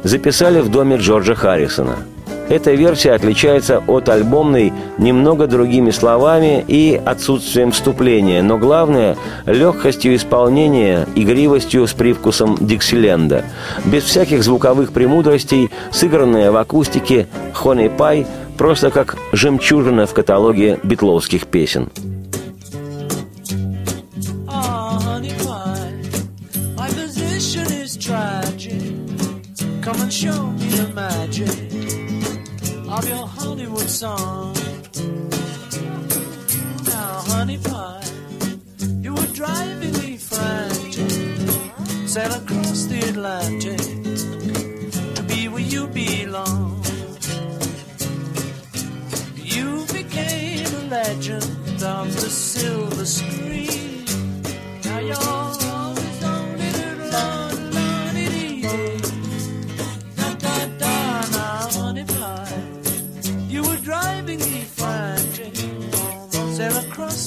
записали 0.02 0.60
в 0.60 0.68
доме 0.68 0.96
Джорджа 0.96 1.34
Харрисона– 1.34 1.96
эта 2.48 2.72
версия 2.72 3.12
отличается 3.12 3.82
от 3.86 4.08
альбомной 4.08 4.72
немного 4.98 5.46
другими 5.46 5.90
словами 5.90 6.64
и 6.66 7.00
отсутствием 7.04 7.72
вступления, 7.72 8.42
но 8.42 8.58
главное– 8.58 9.16
легкостью 9.46 10.14
исполнения, 10.14 11.06
игривостью 11.14 11.86
с 11.86 11.92
привкусом 11.92 12.56
Диксиленда. 12.60 13.44
Без 13.84 14.04
всяких 14.04 14.42
звуковых 14.44 14.92
премудростей, 14.92 15.70
сыгранная 15.90 16.50
в 16.50 16.56
акустике 16.56 17.26
«Honey 17.54 17.94
Pie» 17.96 18.26
просто 18.58 18.90
как 18.90 19.16
жемчужина 19.32 20.06
в 20.06 20.12
каталоге 20.12 20.78
битловских 20.82 21.46
песен. 21.46 21.90
Tragic. 28.04 28.82
Come 29.80 30.00
and 30.02 30.12
show 30.12 30.50
me 30.58 30.68
the 30.76 30.92
magic 30.94 31.73
of 32.98 33.08
your 33.08 33.26
Hollywood 33.26 33.90
song. 33.90 34.54
Now, 36.86 37.12
honey 37.32 37.58
pie, 37.58 38.04
you 39.02 39.12
were 39.14 39.32
driving 39.40 39.94
me 40.02 40.16
frantic. 40.16 41.10
Sail 42.08 42.32
across 42.32 42.84
the 42.84 43.00
Atlantic 43.10 43.82
to 45.16 45.22
be 45.24 45.48
where 45.48 45.66
you 45.74 45.88
belong. 45.88 46.84
You 49.34 49.84
became 49.92 50.66
a 50.82 50.84
legend 50.98 51.82
of 51.82 52.06
the 52.20 52.30
silver 52.30 53.06
screen. 53.06 54.04
Now 54.84 55.00
you're 55.00 55.43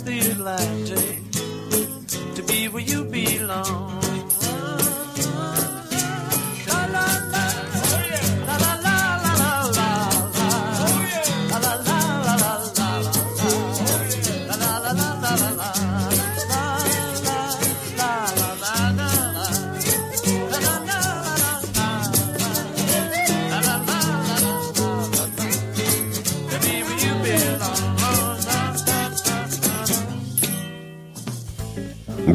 the 0.01 0.19
Atlantic 0.19 1.31
to 2.35 2.43
be 2.43 2.67
where 2.67 2.81
you 2.81 3.03
belong. 3.03 4.06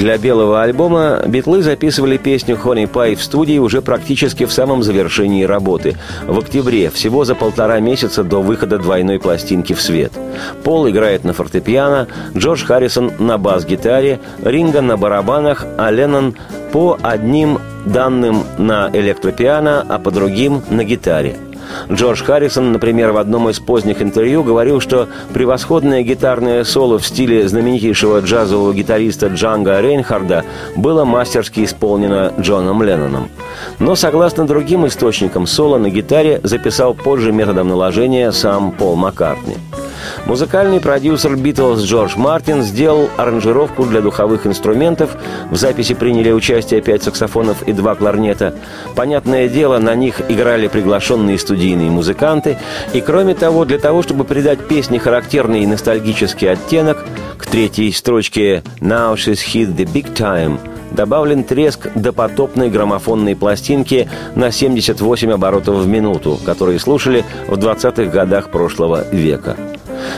Для 0.02 0.18
белого 0.18 0.60
альбома 0.60 1.22
битлы 1.28 1.62
записывали 1.62 2.16
песню 2.16 2.58
«Honey 2.60 2.90
Pie» 2.90 3.14
в 3.14 3.22
студии 3.22 3.58
уже 3.58 3.82
практически 3.82 4.46
в 4.46 4.52
самом 4.52 4.82
завершении 4.82 5.44
работы, 5.44 5.94
в 6.26 6.40
октябре, 6.40 6.90
всего 6.90 7.24
за 7.24 7.36
полтора 7.36 7.78
месяца 7.78 8.24
до 8.24 8.42
выхода 8.42 8.78
двойной 8.78 9.20
пластинки 9.20 9.74
в 9.74 9.80
свет. 9.80 10.10
Пол 10.64 10.90
играет 10.90 11.22
на 11.22 11.32
фортепиано, 11.32 12.08
Джордж 12.36 12.64
Харрисон 12.64 13.12
на 13.20 13.38
бас-гитаре, 13.38 14.18
Ринга 14.42 14.80
на 14.80 14.96
барабанах, 14.96 15.64
а 15.78 15.88
Леннон 15.92 16.34
по 16.72 16.98
одним 17.00 17.60
данным 17.86 18.42
на 18.58 18.90
электропиано, 18.92 19.86
а 19.88 20.00
по 20.00 20.10
другим 20.10 20.62
на 20.68 20.82
гитаре– 20.82 21.36
Джордж 21.90 22.22
Харрисон, 22.22 22.72
например, 22.72 23.12
в 23.12 23.16
одном 23.16 23.48
из 23.48 23.58
поздних 23.60 24.02
интервью 24.02 24.42
говорил, 24.42 24.80
что 24.80 25.08
превосходное 25.32 26.02
гитарное 26.02 26.64
соло 26.64 26.98
в 26.98 27.06
стиле 27.06 27.48
знаменитейшего 27.48 28.20
джазового 28.20 28.72
гитариста 28.72 29.28
Джанга 29.28 29.80
Рейнхарда 29.80 30.44
было 30.76 31.04
мастерски 31.04 31.64
исполнено 31.64 32.32
Джоном 32.40 32.82
Ленноном. 32.82 33.28
Но, 33.78 33.94
согласно 33.94 34.46
другим 34.46 34.86
источникам, 34.86 35.46
соло 35.46 35.78
на 35.78 35.90
гитаре 35.90 36.40
записал 36.42 36.94
позже 36.94 37.32
методом 37.32 37.68
наложения 37.68 38.32
сам 38.32 38.72
Пол 38.72 38.96
Маккартни. 38.96 39.56
Музыкальный 40.24 40.78
продюсер 40.78 41.34
Битлз 41.34 41.82
Джордж 41.82 42.12
Мартин 42.16 42.62
сделал 42.62 43.10
аранжировку 43.16 43.84
для 43.84 44.00
духовых 44.00 44.46
инструментов. 44.46 45.16
В 45.50 45.56
записи 45.56 45.94
приняли 45.94 46.30
участие 46.30 46.80
пять 46.80 47.02
саксофонов 47.02 47.62
и 47.64 47.72
два 47.72 47.96
кларнета. 47.96 48.54
Понятное 48.94 49.48
дело, 49.48 49.78
на 49.78 49.96
них 49.96 50.20
играли 50.28 50.68
приглашенные 50.68 51.38
студийные 51.38 51.90
музыканты. 51.90 52.56
И 52.92 53.00
кроме 53.00 53.34
того, 53.34 53.64
для 53.64 53.78
того, 53.78 54.02
чтобы 54.02 54.22
придать 54.22 54.60
песне 54.68 55.00
характерный 55.00 55.66
ностальгический 55.66 56.50
оттенок, 56.50 57.04
к 57.36 57.46
третьей 57.46 57.92
строчке 57.92 58.62
«Now 58.80 59.14
she's 59.16 59.40
hit 59.52 59.74
the 59.74 59.84
big 59.84 60.14
time» 60.14 60.60
добавлен 60.92 61.42
треск 61.42 61.88
допотопной 61.94 62.70
граммофонной 62.70 63.34
пластинки 63.34 64.08
на 64.34 64.52
78 64.52 65.32
оборотов 65.32 65.76
в 65.76 65.88
минуту, 65.88 66.38
которые 66.44 66.78
слушали 66.78 67.24
в 67.48 67.54
20-х 67.54 68.04
годах 68.12 68.50
прошлого 68.50 69.04
века. 69.10 69.56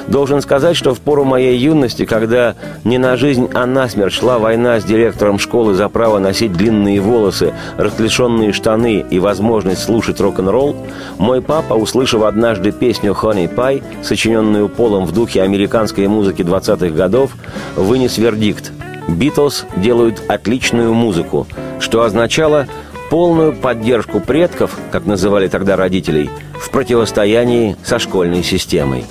Должен 0.09 0.41
сказать, 0.43 0.76
что 0.76 0.95
в 0.95 1.01
пору 1.01 1.24
моей 1.24 1.57
юности, 1.57 2.05
когда 2.05 2.55
не 2.85 2.99
на 2.99 3.16
жизнь, 3.16 3.49
а 3.55 3.66
на 3.66 3.89
смерть 3.89 4.12
шла 4.12 4.39
война 4.39 4.80
с 4.80 4.85
директором 4.85 5.39
школы 5.39 5.74
за 5.74 5.89
право 5.89 6.18
носить 6.18 6.53
длинные 6.53 7.01
волосы, 7.01 7.55
расклешенные 7.76 8.53
штаны 8.53 9.05
и 9.09 9.18
возможность 9.18 9.82
слушать 9.82 10.20
рок-н-ролл, 10.20 10.76
мой 11.18 11.43
папа, 11.43 11.74
услышав 11.74 12.22
однажды 12.22 12.72
песню 12.72 13.12
«Honey 13.12 13.53
Pie», 13.53 13.82
сочиненную 14.03 14.68
Полом 14.68 15.05
в 15.07 15.12
духе 15.12 15.43
американской 15.43 16.07
музыки 16.09 16.43
20-х 16.43 16.89
годов, 16.95 17.32
вынес 17.76 18.18
вердикт 18.18 18.72
«Битлз 19.09 19.66
делают 19.76 20.22
отличную 20.28 20.95
музыку», 20.95 21.47
что 21.80 22.03
означало 22.03 22.66
полную 23.11 23.55
поддержку 23.55 24.20
предков, 24.20 24.76
как 24.91 25.07
называли 25.07 25.49
тогда 25.49 25.76
родителей, 25.76 26.30
в 26.55 26.70
противостоянии 26.70 27.76
со 27.85 27.99
школьной 27.99 28.43
системой. 28.43 29.05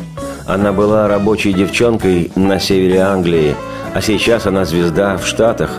Она 0.46 0.74
была 0.74 1.08
рабочей 1.08 1.54
девчонкой 1.54 2.32
на 2.36 2.60
севере 2.60 3.00
Англии, 3.00 3.56
а 3.94 4.02
сейчас 4.02 4.46
она 4.46 4.66
звезда 4.66 5.18
в 5.18 5.26
Штатах, 5.26 5.70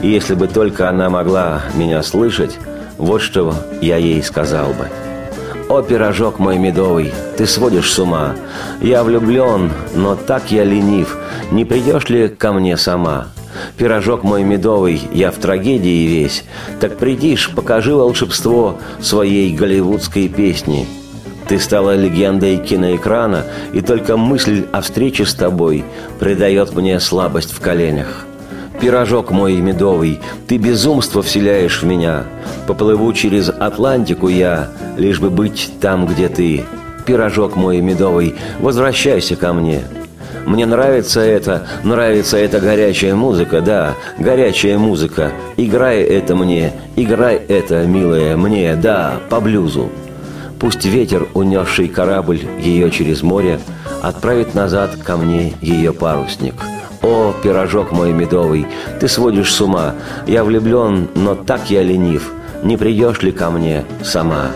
и 0.00 0.08
если 0.08 0.34
бы 0.34 0.48
только 0.48 0.88
она 0.88 1.10
могла 1.10 1.62
меня 1.74 2.02
слышать, 2.02 2.58
вот 2.96 3.20
что 3.20 3.54
я 3.80 3.96
ей 3.96 4.22
сказал 4.22 4.68
бы. 4.68 4.88
«О, 5.68 5.82
пирожок 5.82 6.38
мой 6.38 6.58
медовый, 6.58 7.12
ты 7.36 7.46
сводишь 7.46 7.90
с 7.90 7.98
ума. 7.98 8.34
Я 8.80 9.02
влюблен, 9.02 9.72
но 9.94 10.14
так 10.14 10.50
я 10.50 10.62
ленив. 10.62 11.16
Не 11.50 11.64
придешь 11.64 12.08
ли 12.08 12.28
ко 12.28 12.52
мне 12.52 12.76
сама?» 12.76 13.28
Пирожок 13.76 14.24
мой 14.24 14.42
медовый, 14.42 15.00
я 15.12 15.30
в 15.30 15.36
трагедии 15.36 16.06
весь. 16.06 16.44
Так 16.80 16.98
придишь, 16.98 17.50
покажи 17.54 17.94
волшебство 17.94 18.78
своей 19.00 19.54
голливудской 19.54 20.28
песни. 20.28 20.86
Ты 21.48 21.58
стала 21.58 21.94
легендой 21.94 22.56
киноэкрана, 22.56 23.44
и 23.72 23.80
только 23.80 24.16
мысль 24.16 24.64
о 24.72 24.80
встрече 24.80 25.26
с 25.26 25.34
тобой 25.34 25.84
придает 26.18 26.74
мне 26.74 26.98
слабость 27.00 27.52
в 27.52 27.60
коленях. 27.60 28.26
Пирожок 28.80 29.30
мой 29.30 29.54
медовый, 29.56 30.20
ты 30.48 30.56
безумство 30.56 31.22
вселяешь 31.22 31.82
в 31.82 31.86
меня. 31.86 32.24
Поплыву 32.66 33.12
через 33.12 33.48
Атлантику 33.48 34.28
я, 34.28 34.68
лишь 34.96 35.20
бы 35.20 35.30
быть 35.30 35.70
там, 35.80 36.06
где 36.06 36.28
ты. 36.28 36.64
Пирожок 37.06 37.56
мой 37.56 37.80
медовый, 37.80 38.34
возвращайся 38.60 39.36
ко 39.36 39.52
мне. 39.52 39.82
Мне 40.46 40.66
нравится 40.66 41.20
это, 41.20 41.66
нравится 41.84 42.36
эта 42.36 42.60
горячая 42.60 43.14
музыка, 43.14 43.60
да, 43.60 43.94
горячая 44.18 44.76
музыка. 44.78 45.32
Играй 45.56 46.02
это 46.02 46.34
мне, 46.34 46.72
играй 46.96 47.36
это, 47.36 47.86
милая, 47.86 48.36
мне, 48.36 48.74
да, 48.76 49.14
по 49.30 49.40
блюзу. 49.40 49.90
Пусть 50.58 50.84
ветер, 50.84 51.28
унесший 51.34 51.88
корабль 51.88 52.40
ее 52.58 52.90
через 52.90 53.22
море, 53.22 53.60
Отправит 54.02 54.54
назад 54.54 54.96
ко 55.02 55.16
мне 55.16 55.54
ее 55.62 55.94
парусник. 55.94 56.54
О, 57.00 57.34
пирожок 57.42 57.90
мой 57.90 58.12
медовый, 58.12 58.66
ты 59.00 59.08
сводишь 59.08 59.52
с 59.52 59.60
ума, 59.62 59.94
Я 60.26 60.44
влюблен, 60.44 61.08
но 61.14 61.34
так 61.34 61.70
я 61.70 61.82
ленив, 61.82 62.30
Не 62.62 62.76
придешь 62.76 63.22
ли 63.22 63.32
ко 63.32 63.50
мне 63.50 63.84
сама? 64.02 64.48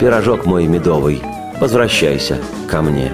Пирожок 0.00 0.46
мой 0.46 0.66
медовый, 0.66 1.22
возвращайся 1.60 2.38
ко 2.68 2.80
мне. 2.80 3.12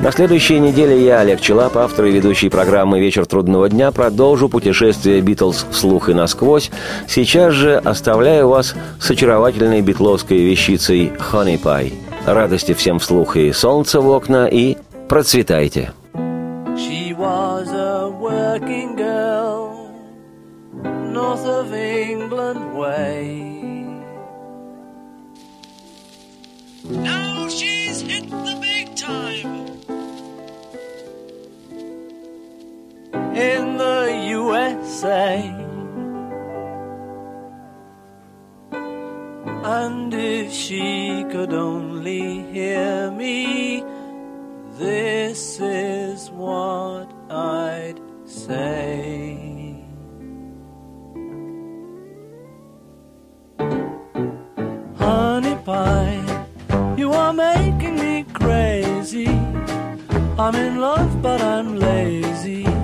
На 0.00 0.12
следующей 0.12 0.58
неделе 0.58 1.04
я, 1.04 1.20
Олег 1.20 1.40
Челап, 1.40 1.76
автор 1.76 2.06
и 2.06 2.12
ведущий 2.12 2.48
программы 2.48 3.00
«Вечер 3.00 3.26
трудного 3.26 3.68
дня», 3.68 3.90
продолжу 3.92 4.48
путешествие 4.48 5.20
«Битлз. 5.20 5.66
Вслух 5.70 6.08
и 6.08 6.14
насквозь». 6.14 6.70
Сейчас 7.08 7.54
же 7.54 7.76
оставляю 7.76 8.48
вас 8.48 8.74
с 9.00 9.10
очаровательной 9.10 9.80
битловской 9.80 10.38
вещицей 10.38 11.12
«Honey 11.32 11.60
Pie». 11.60 11.92
Радости 12.26 12.74
всем 12.74 12.98
вслух 12.98 13.36
и 13.36 13.52
солнца 13.52 14.00
в 14.00 14.08
окна, 14.08 14.46
и 14.46 14.76
процветайте! 15.08 15.92
She 16.76 17.14
was 17.14 17.72
a 17.72 18.10
working 18.10 18.96
girl, 18.96 19.88
north 21.12 21.46
of 21.46 21.72
England 21.72 22.76
way. 22.76 23.56
Now 26.84 27.48
she's 27.48 28.02
hit 28.02 28.28
the 28.28 28.58
big 28.60 28.94
time. 28.94 29.55
USA. 34.96 35.54
And 39.64 40.14
if 40.14 40.50
she 40.52 41.24
could 41.30 41.52
only 41.52 42.42
hear 42.52 43.10
me, 43.10 43.84
this 44.78 45.60
is 45.60 46.30
what 46.30 47.12
I'd 47.28 48.00
say. 48.24 49.84
Honey 54.96 55.56
pie, 55.64 56.46
you 56.96 57.12
are 57.12 57.34
making 57.34 57.96
me 57.96 58.24
crazy. 58.32 59.28
I'm 60.38 60.54
in 60.54 60.80
love, 60.80 61.20
but 61.20 61.42
I'm 61.42 61.76
lazy. 61.76 62.75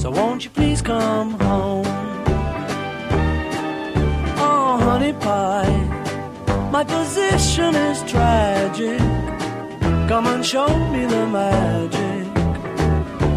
So 0.00 0.10
won't 0.10 0.44
you 0.44 0.50
please 0.50 0.80
come 0.80 1.38
home? 1.40 1.84
Oh, 4.38 4.78
honey 4.80 5.12
pie, 5.12 6.70
my 6.72 6.84
position 6.84 7.74
is 7.74 8.02
tragic. 8.10 8.98
Come 10.08 10.26
and 10.26 10.42
show 10.44 10.68
me 10.88 11.04
the 11.04 11.26
magic 11.26 12.26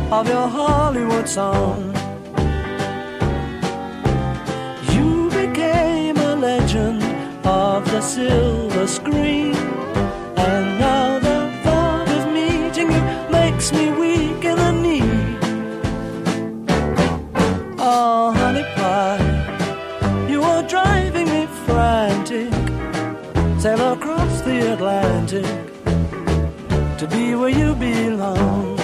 of 0.09 0.25
your 0.29 0.47
Hollywood 0.47 1.27
song. 1.27 1.93
You 4.93 5.29
became 5.31 6.15
a 6.15 6.35
legend 6.37 7.03
of 7.45 7.83
the 7.91 7.99
silver 7.99 8.87
screen, 8.87 9.53
and 10.37 10.79
now 10.79 11.12
the 24.41 24.73
Atlantic 24.73 25.45
to 26.97 27.07
be 27.07 27.35
where 27.35 27.49
you 27.49 27.75
belong. 27.75 28.82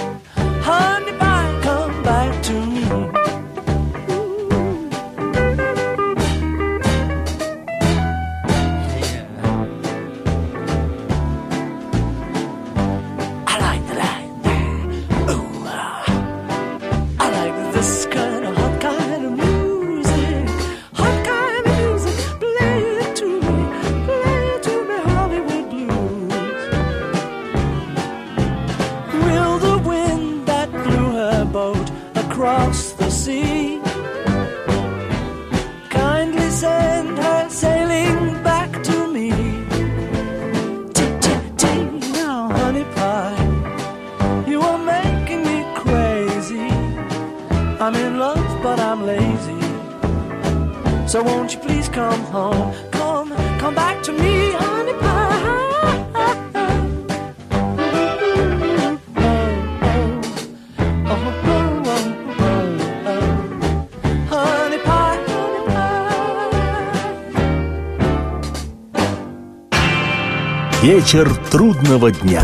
Вечер 71.00 71.34
трудного 71.50 72.10
дня. 72.10 72.42